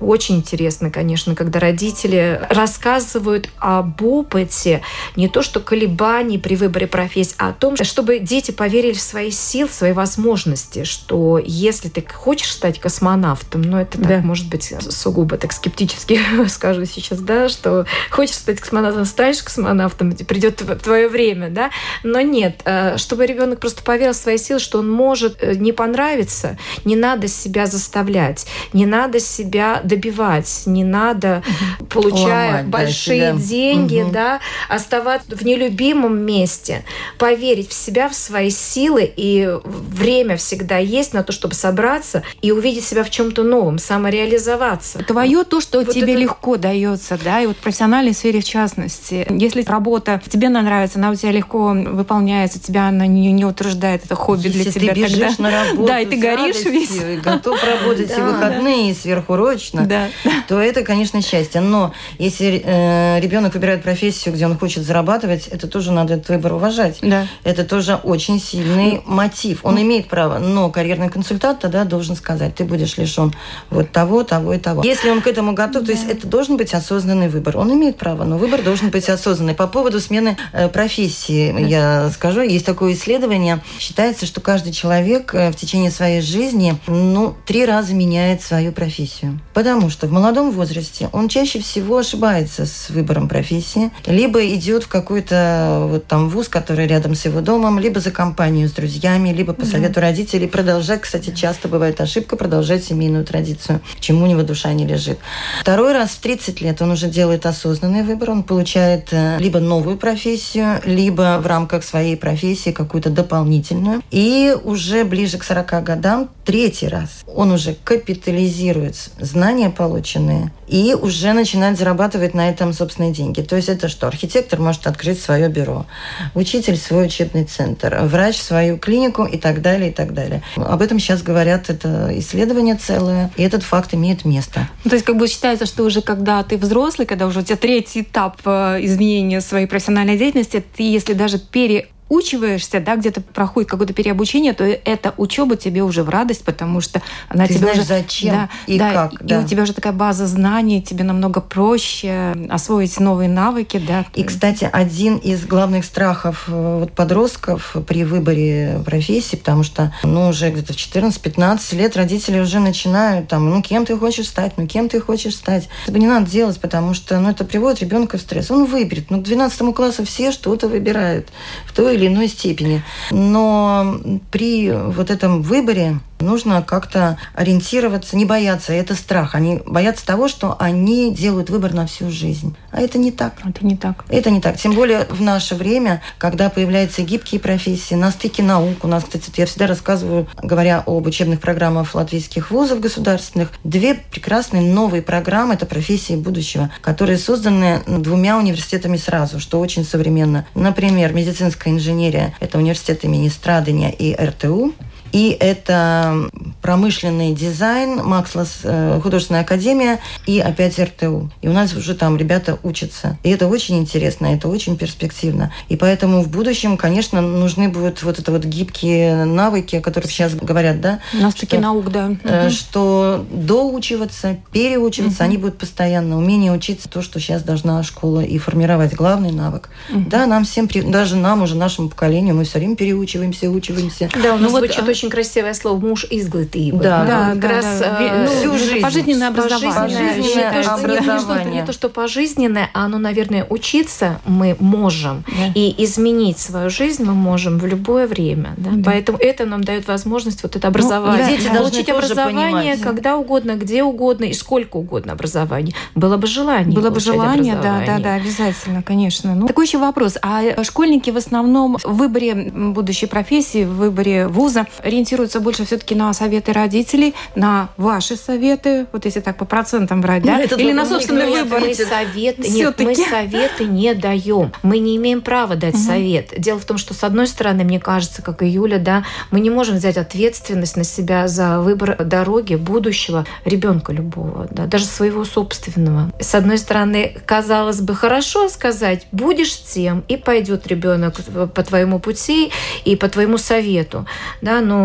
Очень 0.00 0.36
интересно, 0.36 0.90
конечно, 0.90 1.34
когда 1.34 1.60
родители 1.60 2.40
рассказывают 2.50 3.48
об 3.58 4.02
опыте, 4.02 4.82
не 5.16 5.28
то 5.28 5.42
что 5.42 5.60
колебаний 5.60 6.38
при 6.38 6.56
выборе 6.56 6.86
профессии, 6.86 7.34
а 7.38 7.50
о 7.50 7.52
том, 7.52 7.76
чтобы 7.76 8.18
дети 8.18 8.50
поверили 8.50 8.92
в 8.92 9.00
свои 9.00 9.30
силы, 9.30 9.68
в 9.68 9.72
свои 9.72 9.92
возможности, 9.92 10.84
что 10.84 11.38
если 11.42 11.88
ты 11.88 12.04
хочешь 12.06 12.52
стать 12.52 12.80
космонавтом, 12.80 13.62
ну 13.62 13.78
это 13.78 13.98
да. 13.98 14.15
Может 14.20 14.48
быть, 14.48 14.72
сугубо 14.80 15.36
так 15.36 15.52
скептически 15.52 16.20
скажу 16.48 16.84
сейчас, 16.84 17.20
да, 17.20 17.48
что 17.48 17.86
хочешь 18.10 18.36
стать 18.36 18.60
космонавтом, 18.60 19.04
станешь 19.04 19.42
космонавтом, 19.42 20.12
придет 20.12 20.62
твое 20.82 21.08
время, 21.08 21.50
да, 21.50 21.70
но 22.02 22.20
нет, 22.20 22.60
э, 22.64 22.96
чтобы 22.96 23.26
ребенок 23.26 23.60
просто 23.60 23.82
поверил 23.82 24.12
в 24.12 24.16
свои 24.16 24.38
силы, 24.38 24.60
что 24.60 24.78
он 24.78 24.90
может 24.90 25.42
э, 25.42 25.54
не 25.54 25.72
понравиться, 25.72 26.58
не 26.84 26.96
надо 26.96 27.28
себя 27.28 27.66
заставлять, 27.66 28.46
не 28.72 28.86
надо 28.86 29.20
себя 29.20 29.80
добивать, 29.82 30.62
не 30.66 30.84
надо, 30.84 31.42
получая 31.90 32.48
Ломать, 32.48 32.66
большие 32.66 33.32
да, 33.32 33.38
деньги, 33.38 34.02
угу. 34.02 34.12
да, 34.12 34.40
оставаться 34.68 35.36
в 35.36 35.42
нелюбимом 35.42 36.18
месте, 36.18 36.84
поверить 37.18 37.70
в 37.70 37.74
себя, 37.74 38.08
в 38.08 38.14
свои 38.14 38.50
силы, 38.50 39.10
и 39.16 39.48
время 39.64 40.36
всегда 40.36 40.78
есть 40.78 41.12
на 41.12 41.22
то, 41.22 41.32
чтобы 41.32 41.54
собраться 41.54 42.22
и 42.42 42.52
увидеть 42.52 42.84
себя 42.84 43.04
в 43.04 43.10
чем-то 43.10 43.42
новом, 43.42 43.78
самореализоваться. 44.06 44.98
Твое 45.00 45.44
то, 45.44 45.60
что 45.60 45.78
вот 45.78 45.92
тебе 45.92 46.12
это... 46.12 46.22
легко 46.22 46.56
дается, 46.56 47.18
да, 47.22 47.40
и 47.40 47.46
вот 47.46 47.56
в 47.56 47.60
профессиональной 47.60 48.14
сфере 48.14 48.40
в 48.40 48.44
частности. 48.44 49.26
Если 49.30 49.62
работа 49.62 50.20
тебе 50.28 50.48
она 50.48 50.62
нравится, 50.62 50.98
она 50.98 51.10
у 51.10 51.14
тебя 51.14 51.32
легко 51.32 51.68
выполняется, 51.68 52.60
тебя 52.60 52.88
она 52.88 53.06
не, 53.06 53.32
не 53.32 53.44
утверждает, 53.44 54.04
это 54.04 54.14
хобби 54.14 54.46
Если 54.46 54.62
для 54.62 54.72
тебя 54.72 54.94
ты 54.94 55.00
бежишь 55.02 55.36
тогда. 55.36 55.42
на 55.42 55.50
работу 55.50 55.86
да, 55.86 56.00
и 56.00 56.06
ты 56.06 56.16
горишь 56.16 56.64
весь. 56.64 57.22
Готов 57.22 57.62
работать 57.64 58.10
и 58.16 58.20
выходные, 58.20 58.90
и 58.90 58.94
сверхурочно, 58.94 59.86
да. 59.86 60.08
то 60.48 60.60
это, 60.60 60.82
конечно, 60.82 61.20
счастье. 61.22 61.60
Но 61.60 61.92
если 62.18 62.62
э, 62.64 63.20
ребенок 63.20 63.54
выбирает 63.54 63.82
профессию, 63.82 64.34
где 64.34 64.46
он 64.46 64.56
хочет 64.56 64.84
зарабатывать, 64.84 65.48
это 65.48 65.66
тоже 65.66 65.92
надо 65.92 66.14
этот 66.14 66.28
выбор 66.28 66.54
уважать. 66.54 66.98
Да. 67.02 67.26
Это 67.44 67.64
тоже 67.64 67.96
очень 67.96 68.40
сильный 68.40 69.02
мотив. 69.06 69.60
Он 69.64 69.80
имеет 69.80 70.08
право, 70.08 70.38
но 70.38 70.70
карьерный 70.70 71.08
консультант 71.08 71.60
тогда 71.60 71.84
должен 71.84 72.14
сказать, 72.16 72.54
ты 72.54 72.64
будешь 72.64 72.96
лишен 72.96 73.32
вот 73.70 73.90
того, 73.96 74.24
того 74.24 74.52
и 74.52 74.58
того. 74.58 74.82
Если 74.84 75.08
он 75.08 75.22
к 75.22 75.26
этому 75.26 75.54
готов, 75.54 75.80
да. 75.80 75.86
то 75.86 75.92
есть 75.92 76.06
это 76.06 76.26
должен 76.26 76.58
быть 76.58 76.74
осознанный 76.74 77.30
выбор. 77.30 77.56
Он 77.56 77.72
имеет 77.72 77.96
право, 77.96 78.24
но 78.24 78.36
выбор 78.36 78.62
должен 78.62 78.90
быть 78.90 79.08
осознанный. 79.08 79.54
По 79.54 79.66
поводу 79.66 80.00
смены 80.00 80.36
э, 80.52 80.68
профессии, 80.68 81.66
я 81.66 82.10
скажу, 82.10 82.42
есть 82.42 82.66
такое 82.66 82.92
исследование. 82.92 83.62
Считается, 83.78 84.26
что 84.26 84.42
каждый 84.42 84.74
человек 84.74 85.32
э, 85.34 85.50
в 85.50 85.56
течение 85.56 85.90
своей 85.90 86.20
жизни, 86.20 86.78
ну, 86.86 87.34
три 87.46 87.64
раза 87.64 87.94
меняет 87.94 88.42
свою 88.42 88.70
профессию. 88.70 89.40
Потому 89.54 89.88
что 89.88 90.08
в 90.08 90.12
молодом 90.12 90.50
возрасте 90.50 91.08
он 91.12 91.28
чаще 91.28 91.60
всего 91.60 91.96
ошибается 91.96 92.66
с 92.66 92.90
выбором 92.90 93.28
профессии, 93.30 93.90
либо 94.04 94.44
идет 94.46 94.84
в 94.84 94.88
какой-то 94.88 95.86
вот 95.88 96.06
там 96.06 96.28
вуз, 96.28 96.50
который 96.50 96.86
рядом 96.86 97.14
с 97.14 97.24
его 97.24 97.40
домом, 97.40 97.78
либо 97.78 97.98
за 98.00 98.10
компанию 98.10 98.68
с 98.68 98.72
друзьями, 98.72 99.30
либо 99.30 99.54
по 99.54 99.64
совету 99.64 100.02
родителей 100.02 100.48
продолжать, 100.48 101.00
кстати, 101.00 101.34
часто 101.34 101.68
бывает 101.68 101.98
ошибка, 102.02 102.36
продолжать 102.36 102.84
семейную 102.84 103.24
традицию, 103.24 103.80
чему 104.00 104.24
у 104.24 104.26
него 104.26 104.42
душа 104.42 104.72
не 104.72 104.86
лежит. 104.86 105.18
Второй 105.60 105.92
раз 105.92 106.10
в 106.10 106.20
30 106.20 106.60
лет 106.60 106.82
он 106.82 106.90
уже 106.90 107.08
делает 107.08 107.46
осознанный 107.46 108.02
выбор, 108.02 108.30
он 108.30 108.42
получает 108.42 109.08
э, 109.12 109.38
либо 109.38 109.60
новую 109.60 109.96
профессию, 109.96 110.80
либо 110.84 111.38
в 111.42 111.46
рамках 111.46 111.84
своей 111.84 112.16
профессии 112.16 112.70
какую-то 112.70 113.10
дополнительную. 113.10 114.02
И 114.10 114.54
уже 114.64 115.04
ближе 115.04 115.38
к 115.38 115.44
40 115.44 115.84
годам, 115.84 116.28
третий 116.44 116.88
раз, 116.88 117.24
он 117.26 117.52
уже 117.52 117.74
капитализирует 117.84 118.96
знания 119.18 119.70
полученные 119.70 120.52
и 120.68 120.94
уже 120.94 121.32
начинает 121.32 121.78
зарабатывать 121.78 122.34
на 122.34 122.48
этом 122.48 122.72
собственные 122.72 123.12
деньги. 123.12 123.40
То 123.40 123.56
есть 123.56 123.68
это 123.68 123.88
что? 123.88 124.06
Архитектор 124.08 124.58
может 124.60 124.86
открыть 124.86 125.20
свое 125.20 125.48
бюро, 125.48 125.86
учитель 126.34 126.76
свой 126.76 127.06
учебный 127.06 127.44
центр, 127.44 127.98
врач 128.02 128.40
свою 128.40 128.78
клинику 128.78 129.24
и 129.24 129.38
так 129.38 129.62
далее, 129.62 129.90
и 129.90 129.92
так 129.92 130.14
далее. 130.14 130.42
Об 130.56 130.82
этом 130.82 130.98
сейчас 130.98 131.22
говорят, 131.22 131.70
это 131.70 132.10
исследование 132.18 132.74
целое, 132.74 133.30
и 133.36 133.42
этот 133.42 133.62
факт 133.62 133.75
имеет 133.94 134.24
место. 134.24 134.68
Ну, 134.84 134.90
то 134.90 134.96
есть 134.96 135.04
как 135.04 135.16
бы 135.16 135.28
считается, 135.28 135.66
что 135.66 135.84
уже 135.84 136.02
когда 136.02 136.42
ты 136.42 136.56
взрослый, 136.56 137.06
когда 137.06 137.26
уже 137.26 137.40
у 137.40 137.42
тебя 137.42 137.56
третий 137.56 138.02
этап 138.02 138.40
э, 138.44 138.78
изменения 138.82 139.40
своей 139.40 139.66
профессиональной 139.66 140.18
деятельности, 140.18 140.64
ты 140.76 140.82
если 140.82 141.12
даже 141.12 141.38
пере 141.38 141.88
учиваешься, 142.08 142.80
да, 142.80 142.96
где-то 142.96 143.20
проходит 143.20 143.68
какое-то 143.68 143.92
переобучение, 143.92 144.52
то 144.52 144.64
эта 144.64 145.12
учеба 145.16 145.56
тебе 145.56 145.82
уже 145.82 146.02
в 146.02 146.08
радость, 146.08 146.44
потому 146.44 146.80
что 146.80 147.02
она 147.28 147.46
Ты 147.46 147.54
тебе 147.54 147.58
знаешь, 147.58 147.78
уже 147.78 147.86
зачем 147.86 148.34
да, 148.34 148.48
и 148.66 148.78
да, 148.78 148.92
как, 148.92 149.20
и 149.20 149.24
да. 149.24 149.40
у 149.40 149.46
тебя 149.46 149.64
уже 149.64 149.72
такая 149.72 149.92
база 149.92 150.26
знаний, 150.26 150.82
тебе 150.82 151.04
намного 151.04 151.40
проще 151.40 152.34
освоить 152.48 152.98
новые 153.00 153.28
навыки, 153.28 153.82
да. 153.84 154.06
И, 154.14 154.22
кстати, 154.22 154.68
один 154.72 155.16
из 155.16 155.44
главных 155.46 155.84
страхов 155.84 156.44
э, 156.46 156.78
вот, 156.80 156.92
подростков 156.92 157.76
при 157.88 158.04
выборе 158.04 158.80
профессии, 158.84 159.36
потому 159.36 159.64
что, 159.64 159.92
ну, 160.04 160.28
уже 160.28 160.50
где-то 160.50 160.74
в 160.74 160.76
14-15 160.76 161.76
лет 161.76 161.96
родители 161.96 162.38
уже 162.38 162.60
начинают 162.60 163.28
там, 163.28 163.50
ну, 163.50 163.62
кем 163.62 163.84
ты 163.84 163.96
хочешь 163.96 164.28
стать, 164.28 164.52
ну, 164.56 164.68
кем 164.68 164.88
ты 164.88 165.00
хочешь 165.00 165.34
стать. 165.34 165.68
Это 165.86 165.98
не 165.98 166.06
надо 166.06 166.30
делать, 166.30 166.60
потому 166.60 166.94
что, 166.94 167.18
ну, 167.18 167.30
это 167.30 167.44
приводит 167.44 167.80
ребенка 167.80 168.16
в 168.16 168.20
стресс. 168.20 168.50
Он 168.50 168.64
выберет. 168.64 169.10
Ну, 169.10 169.20
к 169.20 169.24
12 169.24 169.74
классу 169.74 170.04
все 170.04 170.30
что-то 170.30 170.68
выбирают 170.68 171.28
в 171.66 171.74
той 171.74 171.95
или 171.96 172.06
иной 172.06 172.28
степени. 172.28 172.82
Но 173.10 173.98
при 174.30 174.70
вот 174.70 175.10
этом 175.10 175.42
выборе 175.42 175.98
нужно 176.20 176.62
как-то 176.62 177.18
ориентироваться, 177.34 178.16
не 178.16 178.24
бояться. 178.24 178.72
Это 178.72 178.94
страх. 178.94 179.34
Они 179.34 179.62
боятся 179.66 180.06
того, 180.06 180.28
что 180.28 180.56
они 180.58 181.14
делают 181.14 181.50
выбор 181.50 181.74
на 181.74 181.86
всю 181.86 182.10
жизнь. 182.10 182.56
А 182.72 182.80
это 182.80 182.98
не 182.98 183.12
так. 183.12 183.34
Это 183.44 183.64
не 183.64 183.76
так. 183.76 184.04
Это 184.08 184.30
не 184.30 184.40
так. 184.40 184.56
Тем 184.56 184.74
более 184.74 185.04
в 185.10 185.20
наше 185.20 185.54
время, 185.54 186.02
когда 186.18 186.50
появляются 186.50 187.02
гибкие 187.02 187.40
профессии, 187.40 187.94
на 187.94 188.10
стыке 188.10 188.42
наук. 188.42 188.84
У 188.84 188.88
нас, 188.88 189.04
кстати, 189.04 189.30
я 189.36 189.46
всегда 189.46 189.66
рассказываю, 189.66 190.26
говоря 190.42 190.82
об 190.86 191.06
учебных 191.06 191.40
программах 191.40 191.94
латвийских 191.94 192.50
вузов 192.50 192.80
государственных, 192.80 193.50
две 193.64 193.94
прекрасные 193.94 194.62
новые 194.62 195.02
программы– 195.02 195.54
это 195.56 195.66
профессии 195.66 196.16
будущего, 196.16 196.70
которые 196.80 197.18
созданы 197.18 197.82
двумя 197.86 198.38
университетами 198.38 198.96
сразу, 198.96 199.40
что 199.40 199.60
очень 199.60 199.84
современно. 199.84 200.46
Например, 200.54 201.12
медицинская 201.12 201.72
инженерия– 201.72 202.34
это 202.40 202.58
университет 202.58 203.04
имени 203.04 203.28
Страдания 203.28 203.92
и 203.92 204.14
РТУ. 204.14 204.74
И 205.12 205.36
это 205.38 206.28
промышленный 206.62 207.32
дизайн, 207.32 208.02
Макслас 208.04 208.60
э, 208.64 209.00
художественная 209.02 209.42
академия 209.42 210.00
и 210.26 210.40
опять 210.40 210.78
РТУ. 210.78 211.30
И 211.42 211.48
у 211.48 211.52
нас 211.52 211.74
уже 211.74 211.94
там 211.94 212.16
ребята 212.16 212.58
учатся. 212.62 213.18
И 213.22 213.30
это 213.30 213.46
очень 213.46 213.78
интересно, 213.78 214.26
это 214.26 214.48
очень 214.48 214.76
перспективно. 214.76 215.52
И 215.68 215.76
поэтому 215.76 216.22
в 216.22 216.28
будущем, 216.28 216.76
конечно, 216.76 217.20
нужны 217.20 217.68
будут 217.68 218.02
вот 218.02 218.18
это 218.18 218.32
вот 218.32 218.44
гибкие 218.44 219.24
навыки, 219.24 219.76
о 219.76 219.80
которых 219.80 220.10
сейчас 220.10 220.34
говорят, 220.34 220.80
да? 220.80 221.00
На 221.12 221.30
стыке 221.30 221.58
наук, 221.58 221.90
да. 221.90 222.06
Угу. 222.24 222.50
Что 222.50 223.24
доучиваться, 223.30 224.38
переучиваться, 224.52 225.22
угу. 225.22 225.28
они 225.28 225.36
будут 225.38 225.58
постоянно. 225.58 226.18
Умение 226.18 226.52
учиться 226.52 226.88
то, 226.88 227.02
что 227.02 227.20
сейчас 227.20 227.42
должна 227.42 227.82
школа 227.82 228.20
и 228.20 228.38
формировать. 228.38 228.94
Главный 228.94 229.30
навык. 229.30 229.68
Угу. 229.90 230.06
Да, 230.08 230.26
нам 230.26 230.44
всем, 230.44 230.68
даже 230.90 231.16
нам 231.16 231.42
уже, 231.42 231.54
нашему 231.54 231.88
поколению, 231.88 232.34
мы 232.34 232.44
все 232.44 232.58
время 232.58 232.76
переучиваемся, 232.76 233.50
учиваемся. 233.50 234.08
Да, 234.22 234.34
у 234.34 234.38
нас 234.38 234.50
ну, 234.52 234.58
звучит 234.58 234.80
вот, 234.80 234.88
очень 234.88 234.95
красивое 235.10 235.54
слово 235.54 235.78
«муж 235.78 236.06
изглытый». 236.10 236.72
Да, 236.72 237.04
да, 237.04 237.34
да, 237.34 237.48
раз, 237.48 237.78
да. 237.80 237.98
Э, 238.00 238.26
всю 238.26 238.52
ну, 238.52 238.58
жизнь. 238.58 238.80
Пожизненное 238.80 239.28
образование. 239.28 239.72
Пожизненное, 239.72 240.52
пожизненное 240.52 240.98
образование. 240.98 241.50
Не, 241.52 241.60
не, 241.60 241.66
то, 241.66 241.72
что 241.72 241.88
пожизненное, 241.88 242.70
а 242.72 242.84
оно, 242.86 242.98
наверное, 242.98 243.46
учиться 243.48 244.20
мы 244.24 244.56
можем. 244.60 245.24
Да. 245.26 245.52
И 245.54 245.74
изменить 245.84 246.38
свою 246.38 246.70
жизнь 246.70 247.04
мы 247.04 247.14
можем 247.14 247.58
в 247.58 247.66
любое 247.66 248.06
время. 248.06 248.54
Да? 248.56 248.70
Да. 248.72 248.82
Поэтому 248.90 249.18
это 249.18 249.44
нам 249.44 249.62
дает 249.62 249.86
возможность 249.86 250.42
вот 250.42 250.56
это 250.56 250.68
образование. 250.68 251.26
Ну, 251.26 251.36
дети 251.36 251.48
Получить 251.48 251.88
образование 251.88 252.74
понимать. 252.74 252.80
когда 252.80 253.16
угодно, 253.16 253.56
где 253.56 253.82
угодно 253.82 254.24
и 254.24 254.32
сколько 254.32 254.76
угодно 254.76 255.12
образования. 255.12 255.74
Было 255.94 256.16
бы 256.16 256.26
желание. 256.26 256.74
Было 256.74 256.90
бы 256.90 257.00
желание, 257.00 257.56
да, 257.56 257.82
да, 257.86 257.98
да, 257.98 258.14
обязательно, 258.14 258.82
конечно. 258.82 259.34
Ну, 259.34 259.46
такой 259.46 259.66
еще 259.66 259.78
вопрос. 259.78 260.16
А 260.22 260.62
школьники 260.62 261.10
в 261.10 261.16
основном 261.16 261.76
в 261.82 261.96
выборе 261.96 262.34
будущей 262.34 263.06
профессии, 263.06 263.64
в 263.64 263.76
выборе 263.76 264.28
вуза 264.28 264.66
ориентируются 264.86 265.40
больше 265.40 265.64
все-таки 265.64 265.94
на 265.94 266.12
советы 266.12 266.52
родителей, 266.52 267.14
на 267.34 267.68
ваши 267.76 268.16
советы, 268.16 268.86
вот 268.92 269.04
если 269.04 269.20
так 269.20 269.36
по 269.36 269.44
процентам 269.44 270.00
брать, 270.00 270.22
да? 270.22 270.40
Этот 270.40 270.60
Или 270.60 270.72
на 270.72 270.86
собственный 270.86 271.28
выбор? 271.28 271.60
Мы 271.60 271.74
советы, 271.74 272.48
нет, 272.48 272.78
мы 272.78 272.94
советы 272.94 273.64
не 273.64 273.94
даем. 273.94 274.52
Мы 274.62 274.78
не 274.78 274.96
имеем 274.96 275.20
права 275.20 275.56
дать 275.56 275.74
угу. 275.74 275.82
совет. 275.82 276.32
Дело 276.38 276.58
в 276.58 276.64
том, 276.64 276.78
что 276.78 276.94
с 276.94 277.02
одной 277.04 277.26
стороны, 277.26 277.64
мне 277.64 277.80
кажется, 277.80 278.22
как 278.22 278.42
и 278.42 278.46
Юля, 278.46 278.78
да, 278.78 279.04
мы 279.30 279.40
не 279.40 279.50
можем 279.50 279.76
взять 279.76 279.96
ответственность 279.96 280.76
на 280.76 280.84
себя 280.84 281.28
за 281.28 281.60
выбор 281.60 281.96
дороги 282.04 282.54
будущего 282.54 283.26
ребенка 283.44 283.92
любого, 283.92 284.46
да, 284.50 284.66
даже 284.66 284.84
своего 284.84 285.24
собственного. 285.24 286.12
С 286.20 286.34
одной 286.34 286.58
стороны, 286.58 287.16
казалось 287.24 287.80
бы, 287.80 287.94
хорошо 287.94 288.48
сказать, 288.48 289.06
будешь 289.12 289.56
тем, 289.56 290.04
и 290.08 290.16
пойдет 290.16 290.66
ребенок 290.66 291.16
по 291.54 291.62
твоему 291.62 291.98
пути 291.98 292.52
и 292.84 292.96
по 292.96 293.08
твоему 293.08 293.38
совету, 293.38 294.06
да, 294.42 294.60
но 294.60 294.75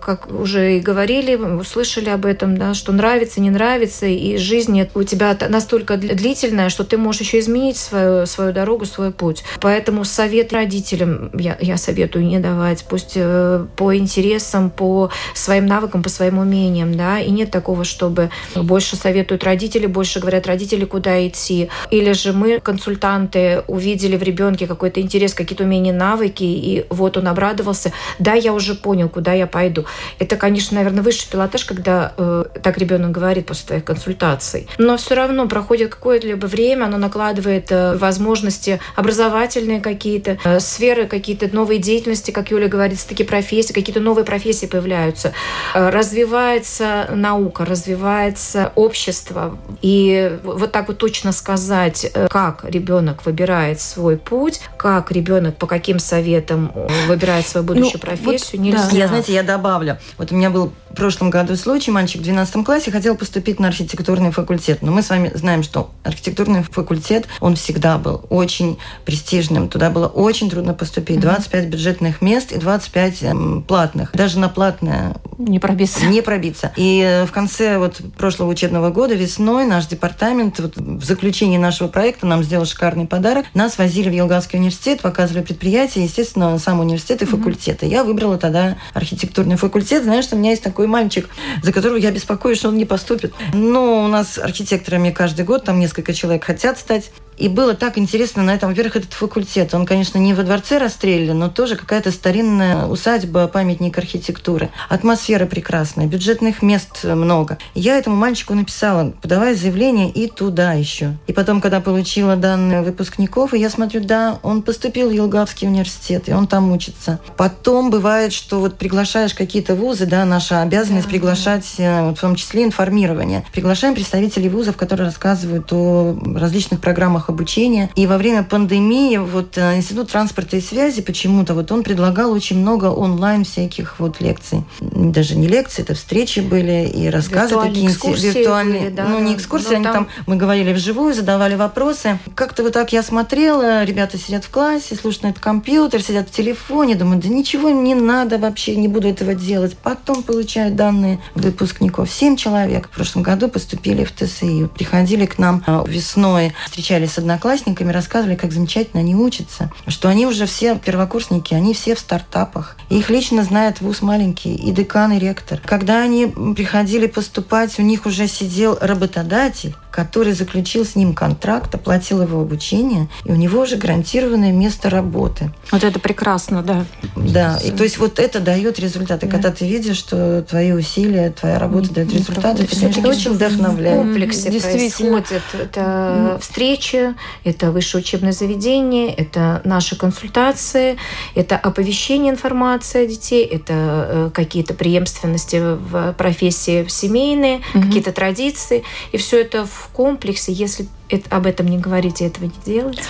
как 0.00 0.28
уже 0.30 0.78
и 0.78 0.80
говорили, 0.80 1.36
услышали 1.36 2.10
об 2.10 2.26
этом, 2.26 2.56
да, 2.56 2.74
что 2.74 2.92
нравится, 2.92 3.40
не 3.40 3.50
нравится, 3.50 4.06
и 4.06 4.36
жизнь 4.36 4.88
у 4.94 5.02
тебя 5.02 5.36
настолько 5.48 5.96
длительная, 5.96 6.68
что 6.68 6.84
ты 6.84 6.96
можешь 6.96 7.22
еще 7.22 7.38
изменить 7.38 7.76
свою, 7.76 8.26
свою 8.26 8.52
дорогу, 8.52 8.84
свой 8.84 9.10
путь. 9.10 9.44
Поэтому 9.60 10.04
совет 10.04 10.52
родителям 10.52 11.30
я, 11.34 11.56
я 11.60 11.76
советую 11.76 12.26
не 12.26 12.38
давать, 12.38 12.84
пусть 12.88 13.12
э, 13.14 13.66
по 13.76 13.96
интересам, 13.96 14.70
по 14.70 15.10
своим 15.34 15.66
навыкам, 15.66 16.02
по 16.02 16.08
своим 16.08 16.38
умениям, 16.38 16.96
да, 16.96 17.20
и 17.20 17.30
нет 17.30 17.50
такого, 17.50 17.84
чтобы 17.84 18.30
больше 18.54 18.96
советуют 18.96 19.44
родители, 19.44 19.86
больше 19.86 20.20
говорят 20.20 20.46
родители, 20.46 20.84
куда 20.84 21.26
идти, 21.26 21.68
или 21.90 22.12
же 22.12 22.32
мы, 22.32 22.60
консультанты, 22.60 23.62
увидели 23.66 24.16
в 24.16 24.22
ребенке 24.22 24.66
какой-то 24.66 25.00
интерес, 25.00 25.34
какие-то 25.34 25.64
умения, 25.64 25.92
навыки, 25.92 26.44
и 26.44 26.86
вот 26.90 27.16
он 27.16 27.28
обрадовался, 27.28 27.92
да, 28.18 28.34
я 28.34 28.52
уже 28.52 28.74
понял, 28.74 29.08
куда 29.16 29.32
я 29.32 29.46
пойду. 29.46 29.86
Это, 30.18 30.36
конечно, 30.36 30.76
наверное, 30.76 31.02
высший 31.02 31.30
пилотаж, 31.30 31.64
когда 31.64 32.12
э, 32.18 32.44
так 32.62 32.76
ребенок 32.76 33.12
говорит 33.12 33.46
после 33.46 33.66
твоих 33.66 33.84
консультаций. 33.84 34.68
Но 34.76 34.98
все 34.98 35.14
равно 35.14 35.48
проходит 35.48 35.88
какое-либо 35.94 36.44
время, 36.44 36.84
оно 36.84 36.98
накладывает 36.98 37.72
э, 37.72 37.96
возможности 37.96 38.78
образовательные 38.94 39.80
какие-то, 39.80 40.36
э, 40.44 40.60
сферы, 40.60 41.06
какие-то 41.06 41.48
новые 41.50 41.78
деятельности, 41.78 42.30
как 42.30 42.50
Юля 42.50 42.68
говорит, 42.68 42.98
такие 43.08 43.26
профессии, 43.26 43.72
какие-то 43.72 44.00
новые 44.00 44.26
профессии 44.26 44.66
появляются. 44.66 45.32
Э, 45.72 45.88
развивается 45.88 47.08
наука, 47.10 47.64
развивается 47.64 48.70
общество. 48.74 49.56
И 49.80 50.38
вот 50.42 50.72
так 50.72 50.88
вот 50.88 50.98
точно 50.98 51.32
сказать, 51.32 52.10
э, 52.12 52.28
как 52.28 52.66
ребенок 52.68 53.24
выбирает 53.24 53.80
свой 53.80 54.18
путь, 54.18 54.60
как 54.76 55.10
ребенок 55.10 55.56
по 55.56 55.66
каким 55.66 56.00
советам 56.00 56.70
выбирает 57.08 57.48
свою 57.48 57.66
будущую 57.66 57.94
ну, 57.94 58.00
профессию, 58.00 58.60
вот, 58.60 58.66
нельзя. 58.66 59.05
Да. 59.05 59.05
Я, 59.06 59.08
знаете, 59.08 59.34
я 59.34 59.42
добавлю. 59.42 59.98
Вот 60.18 60.32
у 60.32 60.34
меня 60.34 60.50
был 60.50 60.72
в 60.90 60.94
прошлом 60.96 61.30
году 61.30 61.56
случай, 61.56 61.90
мальчик 61.90 62.20
в 62.20 62.24
12 62.24 62.64
классе 62.64 62.90
хотел 62.90 63.16
поступить 63.16 63.60
на 63.60 63.68
архитектурный 63.68 64.30
факультет. 64.30 64.80
Но 64.80 64.92
мы 64.92 65.02
с 65.02 65.10
вами 65.10 65.30
знаем, 65.34 65.62
что 65.62 65.90
архитектурный 66.04 66.62
факультет, 66.62 67.26
он 67.40 67.54
всегда 67.56 67.98
был 67.98 68.24
очень 68.30 68.78
престижным. 69.04 69.68
Туда 69.68 69.90
было 69.90 70.06
очень 70.06 70.48
трудно 70.48 70.74
поступить. 70.74 71.20
25 71.20 71.66
бюджетных 71.66 72.22
мест 72.22 72.52
и 72.52 72.58
25 72.58 73.22
эм, 73.22 73.62
платных. 73.62 74.12
Даже 74.12 74.38
на 74.38 74.48
платное 74.48 75.16
не 75.38 75.58
пробиться. 75.58 76.06
Не 76.06 76.22
пробиться. 76.22 76.72
И 76.76 77.02
э, 77.02 77.26
в 77.26 77.32
конце 77.32 77.78
вот 77.78 78.00
прошлого 78.16 78.50
учебного 78.50 78.90
года, 78.90 79.14
весной, 79.14 79.66
наш 79.66 79.86
департамент 79.86 80.58
вот, 80.60 80.76
в 80.76 81.04
заключении 81.04 81.58
нашего 81.58 81.88
проекта 81.88 82.26
нам 82.26 82.42
сделал 82.42 82.64
шикарный 82.64 83.06
подарок. 83.06 83.44
Нас 83.52 83.76
возили 83.76 84.08
в 84.08 84.14
Елгавский 84.14 84.58
университет, 84.58 85.02
показывали 85.02 85.42
предприятия, 85.42 86.02
естественно, 86.02 86.58
сам 86.58 86.80
университет 86.80 87.22
и 87.22 87.26
факультеты. 87.26 87.86
Я 87.86 88.04
выбрала 88.04 88.38
тогда 88.38 88.76
архитектурный 88.96 89.56
факультет. 89.56 90.04
Знаешь, 90.04 90.24
что 90.24 90.36
у 90.36 90.38
меня 90.38 90.50
есть 90.50 90.62
такой 90.62 90.86
мальчик, 90.86 91.28
за 91.62 91.72
которого 91.72 91.96
я 91.96 92.10
беспокоюсь, 92.10 92.58
что 92.58 92.68
он 92.68 92.76
не 92.76 92.84
поступит. 92.84 93.34
Но 93.52 94.04
у 94.04 94.08
нас 94.08 94.38
архитекторами 94.38 95.10
каждый 95.10 95.44
год, 95.44 95.64
там 95.64 95.78
несколько 95.78 96.14
человек 96.14 96.44
хотят 96.44 96.78
стать. 96.78 97.10
И 97.36 97.48
было 97.48 97.74
так 97.74 97.98
интересно 97.98 98.42
на 98.42 98.54
этом. 98.54 98.70
Во-первых, 98.70 98.96
этот 98.96 99.12
факультет, 99.12 99.74
он, 99.74 99.86
конечно, 99.86 100.18
не 100.18 100.34
во 100.34 100.42
дворце 100.42 100.78
расстрелян, 100.78 101.38
но 101.38 101.48
тоже 101.48 101.76
какая-то 101.76 102.10
старинная 102.10 102.86
усадьба, 102.86 103.46
памятник 103.48 103.98
архитектуры. 103.98 104.70
Атмосфера 104.88 105.46
прекрасная, 105.46 106.06
бюджетных 106.06 106.62
мест 106.62 107.04
много. 107.04 107.58
Я 107.74 107.98
этому 107.98 108.16
мальчику 108.16 108.54
написала, 108.54 109.12
подавай 109.20 109.54
заявление 109.54 110.10
и 110.10 110.28
туда 110.28 110.72
еще. 110.72 111.16
И 111.26 111.32
потом, 111.32 111.60
когда 111.60 111.80
получила 111.80 112.36
данные 112.36 112.82
выпускников, 112.82 113.52
и 113.52 113.58
я 113.58 113.70
смотрю, 113.70 114.00
да, 114.02 114.38
он 114.42 114.62
поступил 114.62 115.10
в 115.10 115.12
Елгавский 115.12 115.68
университет, 115.68 116.28
и 116.28 116.32
он 116.32 116.46
там 116.46 116.72
учится. 116.72 117.20
Потом 117.36 117.90
бывает, 117.90 118.32
что 118.32 118.60
вот 118.60 118.78
приглашаешь 118.78 119.34
какие-то 119.34 119.74
вузы, 119.74 120.06
да, 120.06 120.24
наша 120.24 120.62
обязанность 120.62 121.06
да, 121.06 121.10
приглашать, 121.10 121.74
да. 121.78 122.14
в 122.14 122.20
том 122.20 122.34
числе 122.36 122.64
информирование. 122.64 123.44
Приглашаем 123.52 123.94
представителей 123.94 124.48
вузов, 124.48 124.76
которые 124.76 125.06
рассказывают 125.06 125.72
о 125.72 126.18
различных 126.34 126.80
программах 126.80 127.25
программах 127.26 127.28
обучения. 127.28 127.90
И 127.94 128.06
во 128.06 128.18
время 128.18 128.42
пандемии 128.42 129.18
вот 129.18 129.58
э, 129.58 129.76
Институт 129.76 130.10
транспорта 130.10 130.56
и 130.56 130.60
связи 130.60 131.02
почему-то 131.02 131.54
вот 131.54 131.70
он 131.72 131.82
предлагал 131.82 132.32
очень 132.32 132.58
много 132.58 132.86
онлайн 132.86 133.44
всяких 133.44 133.98
вот 133.98 134.20
лекций. 134.20 134.64
Даже 134.80 135.36
не 135.36 135.46
лекции, 135.46 135.82
это 135.82 135.94
встречи 135.94 136.40
были 136.40 136.88
и 136.88 137.10
рассказы 137.10 137.56
такие 137.56 137.88
виртуальные. 137.88 138.80
Были, 138.80 138.94
да, 138.94 139.04
ну, 139.04 139.20
не 139.20 139.34
экскурсии, 139.34 139.74
они 139.74 139.84
там... 139.84 139.94
там, 139.94 140.08
мы 140.26 140.36
говорили 140.36 140.72
вживую, 140.72 141.14
задавали 141.14 141.54
вопросы. 141.54 142.18
Как-то 142.34 142.62
вот 142.62 142.72
так 142.72 142.92
я 142.92 143.02
смотрела, 143.02 143.84
ребята 143.84 144.18
сидят 144.18 144.44
в 144.44 144.50
классе, 144.50 144.96
слушают 144.96 145.24
на 145.24 145.28
этот 145.28 145.42
компьютер, 145.42 146.02
сидят 146.02 146.28
в 146.28 146.32
телефоне, 146.32 146.94
думают, 146.94 147.22
да 147.22 147.28
ничего 147.28 147.70
не 147.70 147.94
надо 147.94 148.38
вообще, 148.38 148.76
не 148.76 148.88
буду 148.88 149.08
этого 149.08 149.34
делать. 149.34 149.76
Потом 149.82 150.22
получают 150.22 150.76
данные 150.76 151.18
выпускников. 151.34 152.10
Семь 152.10 152.36
человек 152.36 152.88
в 152.88 152.90
прошлом 152.90 153.22
году 153.22 153.48
поступили 153.48 154.04
в 154.04 154.12
ТСИ, 154.12 154.66
приходили 154.66 155.26
к 155.26 155.38
нам 155.38 155.62
э, 155.66 155.84
весной, 155.86 156.52
встречались 156.66 157.15
с 157.16 157.18
одноклассниками, 157.18 157.92
рассказывали, 157.92 158.36
как 158.36 158.52
замечательно 158.52 159.00
они 159.00 159.16
учатся, 159.16 159.72
что 159.88 160.08
они 160.08 160.26
уже 160.26 160.44
все 160.44 160.76
первокурсники, 160.76 161.54
они 161.54 161.72
все 161.72 161.94
в 161.94 161.98
стартапах. 161.98 162.76
Их 162.90 163.08
лично 163.08 163.42
знает 163.42 163.80
вуз 163.80 164.02
маленький, 164.02 164.54
и 164.54 164.70
декан, 164.70 165.12
и 165.12 165.18
ректор. 165.18 165.60
Когда 165.64 166.02
они 166.02 166.26
приходили 166.26 167.06
поступать, 167.06 167.78
у 167.78 167.82
них 167.82 168.04
уже 168.04 168.28
сидел 168.28 168.76
работодатель, 168.80 169.74
который 169.96 170.34
заключил 170.34 170.84
с 170.84 170.94
ним 170.94 171.14
контракт, 171.14 171.74
оплатил 171.74 172.20
его 172.20 172.42
обучение, 172.42 173.08
и 173.24 173.32
у 173.32 173.34
него 173.34 173.62
уже 173.62 173.76
гарантированное 173.76 174.52
место 174.52 174.90
работы. 174.90 175.50
Вот 175.72 175.84
это 175.84 175.98
прекрасно, 175.98 176.62
да. 176.62 176.84
Да, 177.16 177.58
и 177.64 177.70
то 177.70 177.82
есть 177.82 177.96
вот 177.96 178.18
это 178.18 178.40
дает 178.40 178.78
результаты. 178.78 179.24
Да. 179.24 179.32
Когда 179.32 179.50
ты 179.50 179.66
видишь, 179.66 179.96
что 179.96 180.42
твои 180.42 180.72
усилия, 180.72 181.30
твоя 181.30 181.58
работа 181.58 181.94
дает 181.94 182.12
результаты, 182.12 182.64
это, 182.64 182.76
конечно, 182.76 183.00
это 183.00 183.08
очень 183.08 183.32
вдохновляет. 183.32 183.96
В 183.96 184.02
комплексе 184.02 184.50
происходит. 184.50 185.42
Это 185.54 186.38
встречи, 186.42 187.14
это 187.44 187.70
высшее 187.70 188.02
учебное 188.02 188.32
заведение, 188.32 189.14
это 189.14 189.62
наши 189.64 189.96
консультации, 189.96 190.98
это 191.34 191.56
оповещение 191.56 192.34
информации 192.34 193.04
о 193.04 193.06
детей, 193.06 193.46
это 193.46 193.72
э, 193.72 194.30
какие-то 194.34 194.74
преемственности 194.74 195.56
в 195.56 196.12
профессии 196.18 196.86
семейные, 196.86 197.62
mm 197.72 197.86
какие-то 197.86 198.12
традиции. 198.12 198.82
И 199.12 199.16
все 199.16 199.40
это 199.40 199.64
в 199.64 199.85
комплексе, 199.88 200.52
если 200.52 200.86
это, 201.08 201.36
об 201.36 201.46
этом 201.46 201.66
не 201.66 201.78
говорить 201.78 202.20
и 202.20 202.24
этого 202.24 202.44
не 202.44 202.52
делать, 202.64 203.00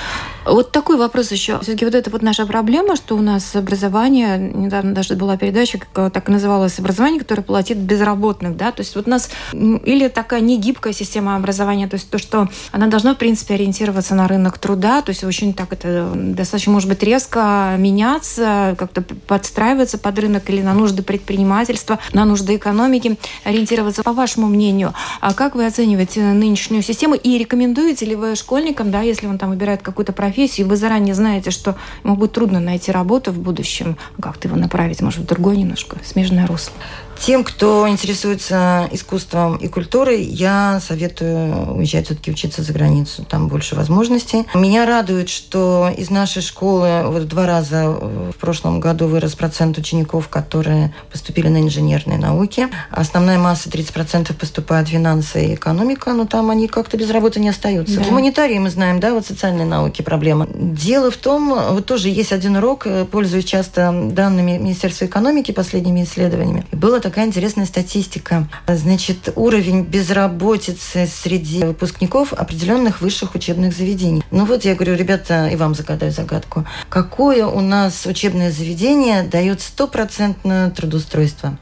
Вот 0.47 0.71
такой 0.71 0.97
вопрос 0.97 1.33
еще. 1.33 1.59
Все-таки 1.61 1.85
вот 1.85 1.95
это 1.95 2.09
вот 2.11 2.23
наша 2.23 2.47
проблема, 2.47 2.95
что 2.95 3.17
у 3.17 3.21
нас 3.21 3.57
образование, 3.57 4.39
недавно 4.39 4.95
даже 4.95 5.17
была 5.17 5.37
передача, 5.37 5.79
как 5.79 6.13
так 6.13 6.29
и 6.29 6.33
называлась, 6.33 6.79
образование, 6.79 7.19
которое 7.19 7.43
платит 7.43 7.79
безработных, 7.79 8.57
да, 8.57 8.71
то 8.71 8.83
есть 8.83 8.95
вот 8.95 9.09
у 9.09 9.11
нас 9.11 9.29
или 9.53 10.09
такая 10.09 10.41
негибкая 10.41 10.93
система 10.93 11.37
образования, 11.37 11.89
то 11.89 11.95
есть 11.95 12.09
то, 12.11 12.19
что 12.19 12.49
она 12.71 12.87
должна, 12.87 13.15
в 13.15 13.19
принципе, 13.19 13.55
ориентироваться 13.55 14.15
на 14.15 14.29
рынок 14.29 14.59
труда, 14.59 15.03
то 15.03 15.11
есть 15.11 15.25
очень 15.25 15.53
так 15.53 15.73
это 15.73 16.13
достаточно, 16.15 16.73
может 16.73 16.89
быть, 16.89 17.03
резко 17.03 17.75
меняться, 17.79 18.77
как-то 18.79 19.03
подстраиваться 19.03 19.99
под 19.99 20.19
рынок 20.19 20.49
или 20.49 20.63
на 20.63 20.75
нужды 20.75 21.03
предпринимательства, 21.03 21.99
на 22.13 22.25
нужды 22.25 22.57
экономики 22.57 23.19
ориентироваться. 23.45 24.03
По 24.03 24.13
вашему 24.13 24.47
мнению, 24.47 24.95
а 25.21 25.35
как 25.35 25.57
вы 25.57 25.67
оцениваете 25.67 26.21
нынешнюю 26.21 26.83
систему 26.83 27.15
и 27.15 27.39
рекомендуете 27.39 27.86
ли 27.87 28.17
вы 28.17 28.35
школьникам, 28.37 28.91
да, 28.91 29.03
если 29.03 29.27
он 29.27 29.39
там 29.39 29.51
выбирает 29.51 29.83
какую-то 29.83 30.13
профессию, 30.13 30.67
вы 30.67 30.77
заранее 30.77 31.15
знаете, 31.15 31.51
что 31.51 31.77
ему 32.05 32.17
будет 32.17 32.33
трудно 32.33 32.61
найти 32.61 32.91
работу 32.91 33.33
в 33.33 33.39
будущем, 33.39 33.97
как-то 34.21 34.49
его 34.49 34.57
направить, 34.57 35.01
может, 35.01 35.21
в 35.21 35.27
другое 35.27 35.57
немножко 35.57 35.99
смежное 36.05 36.47
русло? 36.47 36.75
Тем, 37.19 37.45
кто 37.45 37.89
интересуется 37.89 38.89
искусством 38.93 39.57
и 39.57 39.69
культурой, 39.69 40.23
я 40.23 40.81
советую 40.87 41.75
уезжать 41.75 42.07
все-таки 42.07 42.31
учиться 42.31 42.63
за 42.63 42.73
границу. 42.73 43.25
Там 43.29 43.49
больше 43.49 43.75
возможностей. 43.75 44.47
Меня 44.55 44.87
радует, 44.87 45.29
что 45.29 45.91
из 45.97 46.11
нашей 46.11 46.43
школы 46.43 47.03
вот 47.07 47.27
два 47.27 47.47
раза 47.47 47.89
в 47.89 48.35
прошлом 48.39 48.81
году 48.81 49.07
вырос 49.07 49.35
процент 49.35 49.79
учеников, 49.79 50.29
которые 50.29 50.95
поступили 51.11 51.49
на 51.49 51.61
инженерные 51.63 52.19
науки. 52.19 52.69
Основная 52.91 53.39
масса, 53.39 53.71
30% 53.71 54.35
поступает 54.35 54.89
в 54.89 54.91
финансы 54.91 55.47
и 55.47 55.55
экономика, 55.55 56.13
но 56.13 56.27
там 56.27 56.51
они 56.51 56.69
как-то 56.69 56.97
без 56.97 57.11
работы 57.11 57.41
не 57.41 57.49
остаются. 57.49 57.99
Да. 57.99 58.05
Гуманитарии 58.05 58.59
мы 58.59 58.71
знаем, 58.71 59.01
да, 59.01 59.15
вот 59.15 59.27
социальные 59.27 59.67
науки 59.67 60.03
проблема. 60.03 60.47
Дело 60.53 61.11
в 61.11 61.17
том, 61.17 61.55
вот 61.71 61.87
тоже 61.87 62.09
есть 62.09 62.33
один 62.33 62.57
урок, 62.57 62.87
пользуюсь 63.11 63.45
часто 63.45 63.93
данными 64.13 64.59
Министерства 64.59 65.07
экономики, 65.07 65.53
последними 65.53 66.05
исследованиями. 66.05 66.65
Было 66.73 67.01
такая 67.07 67.27
интересная 67.27 67.67
статистика. 67.67 68.49
Значит, 68.67 69.33
уровень 69.37 69.85
безработицы 69.85 71.07
среди 71.07 71.63
выпускников 71.63 72.33
определенных 72.33 73.01
высших 73.01 73.37
учебных 73.37 73.77
заведений. 73.77 74.25
Ну 74.33 74.45
вот 74.45 74.65
я 74.65 74.75
говорю, 74.75 74.97
ребята, 74.97 75.47
и 75.47 75.55
вам 75.55 75.77
загадаю 75.77 76.11
загадку. 76.11 76.67
Какое 76.89 77.47
у 77.47 77.61
нас 77.61 78.07
учебное 78.07 78.51
заведение 78.51 79.23
дает 79.23 79.61
стопроцентное 79.61 80.71
трудоустройство? 80.71 81.57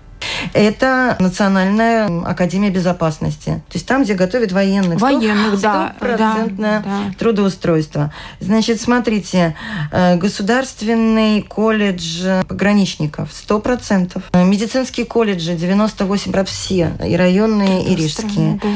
Это 0.53 1.17
Национальная 1.21 2.07
академия 2.25 2.71
безопасности. 2.71 3.63
То 3.69 3.75
есть 3.75 3.87
там, 3.87 4.05
где 4.05 4.15
готовят 4.15 4.53
военных. 4.53 5.01
Военных, 5.01 5.61
да. 5.61 5.95
Стопроцентное 5.97 6.81
да, 6.81 7.15
трудоустройство. 7.19 8.13
Значит, 8.41 8.81
смотрите, 8.81 9.57
э, 9.93 10.17
государственный 10.17 11.43
колледж 11.43 12.43
пограничников 12.49 13.31
100%. 13.31 14.23
Медицинские 14.45 15.07
колледжи 15.07 15.53
98%, 15.53 16.45
все, 16.45 16.93
и 17.05 17.17
районные, 17.17 17.85
и 17.85 17.95
рижские. 17.95 18.61
Да. 18.63 18.69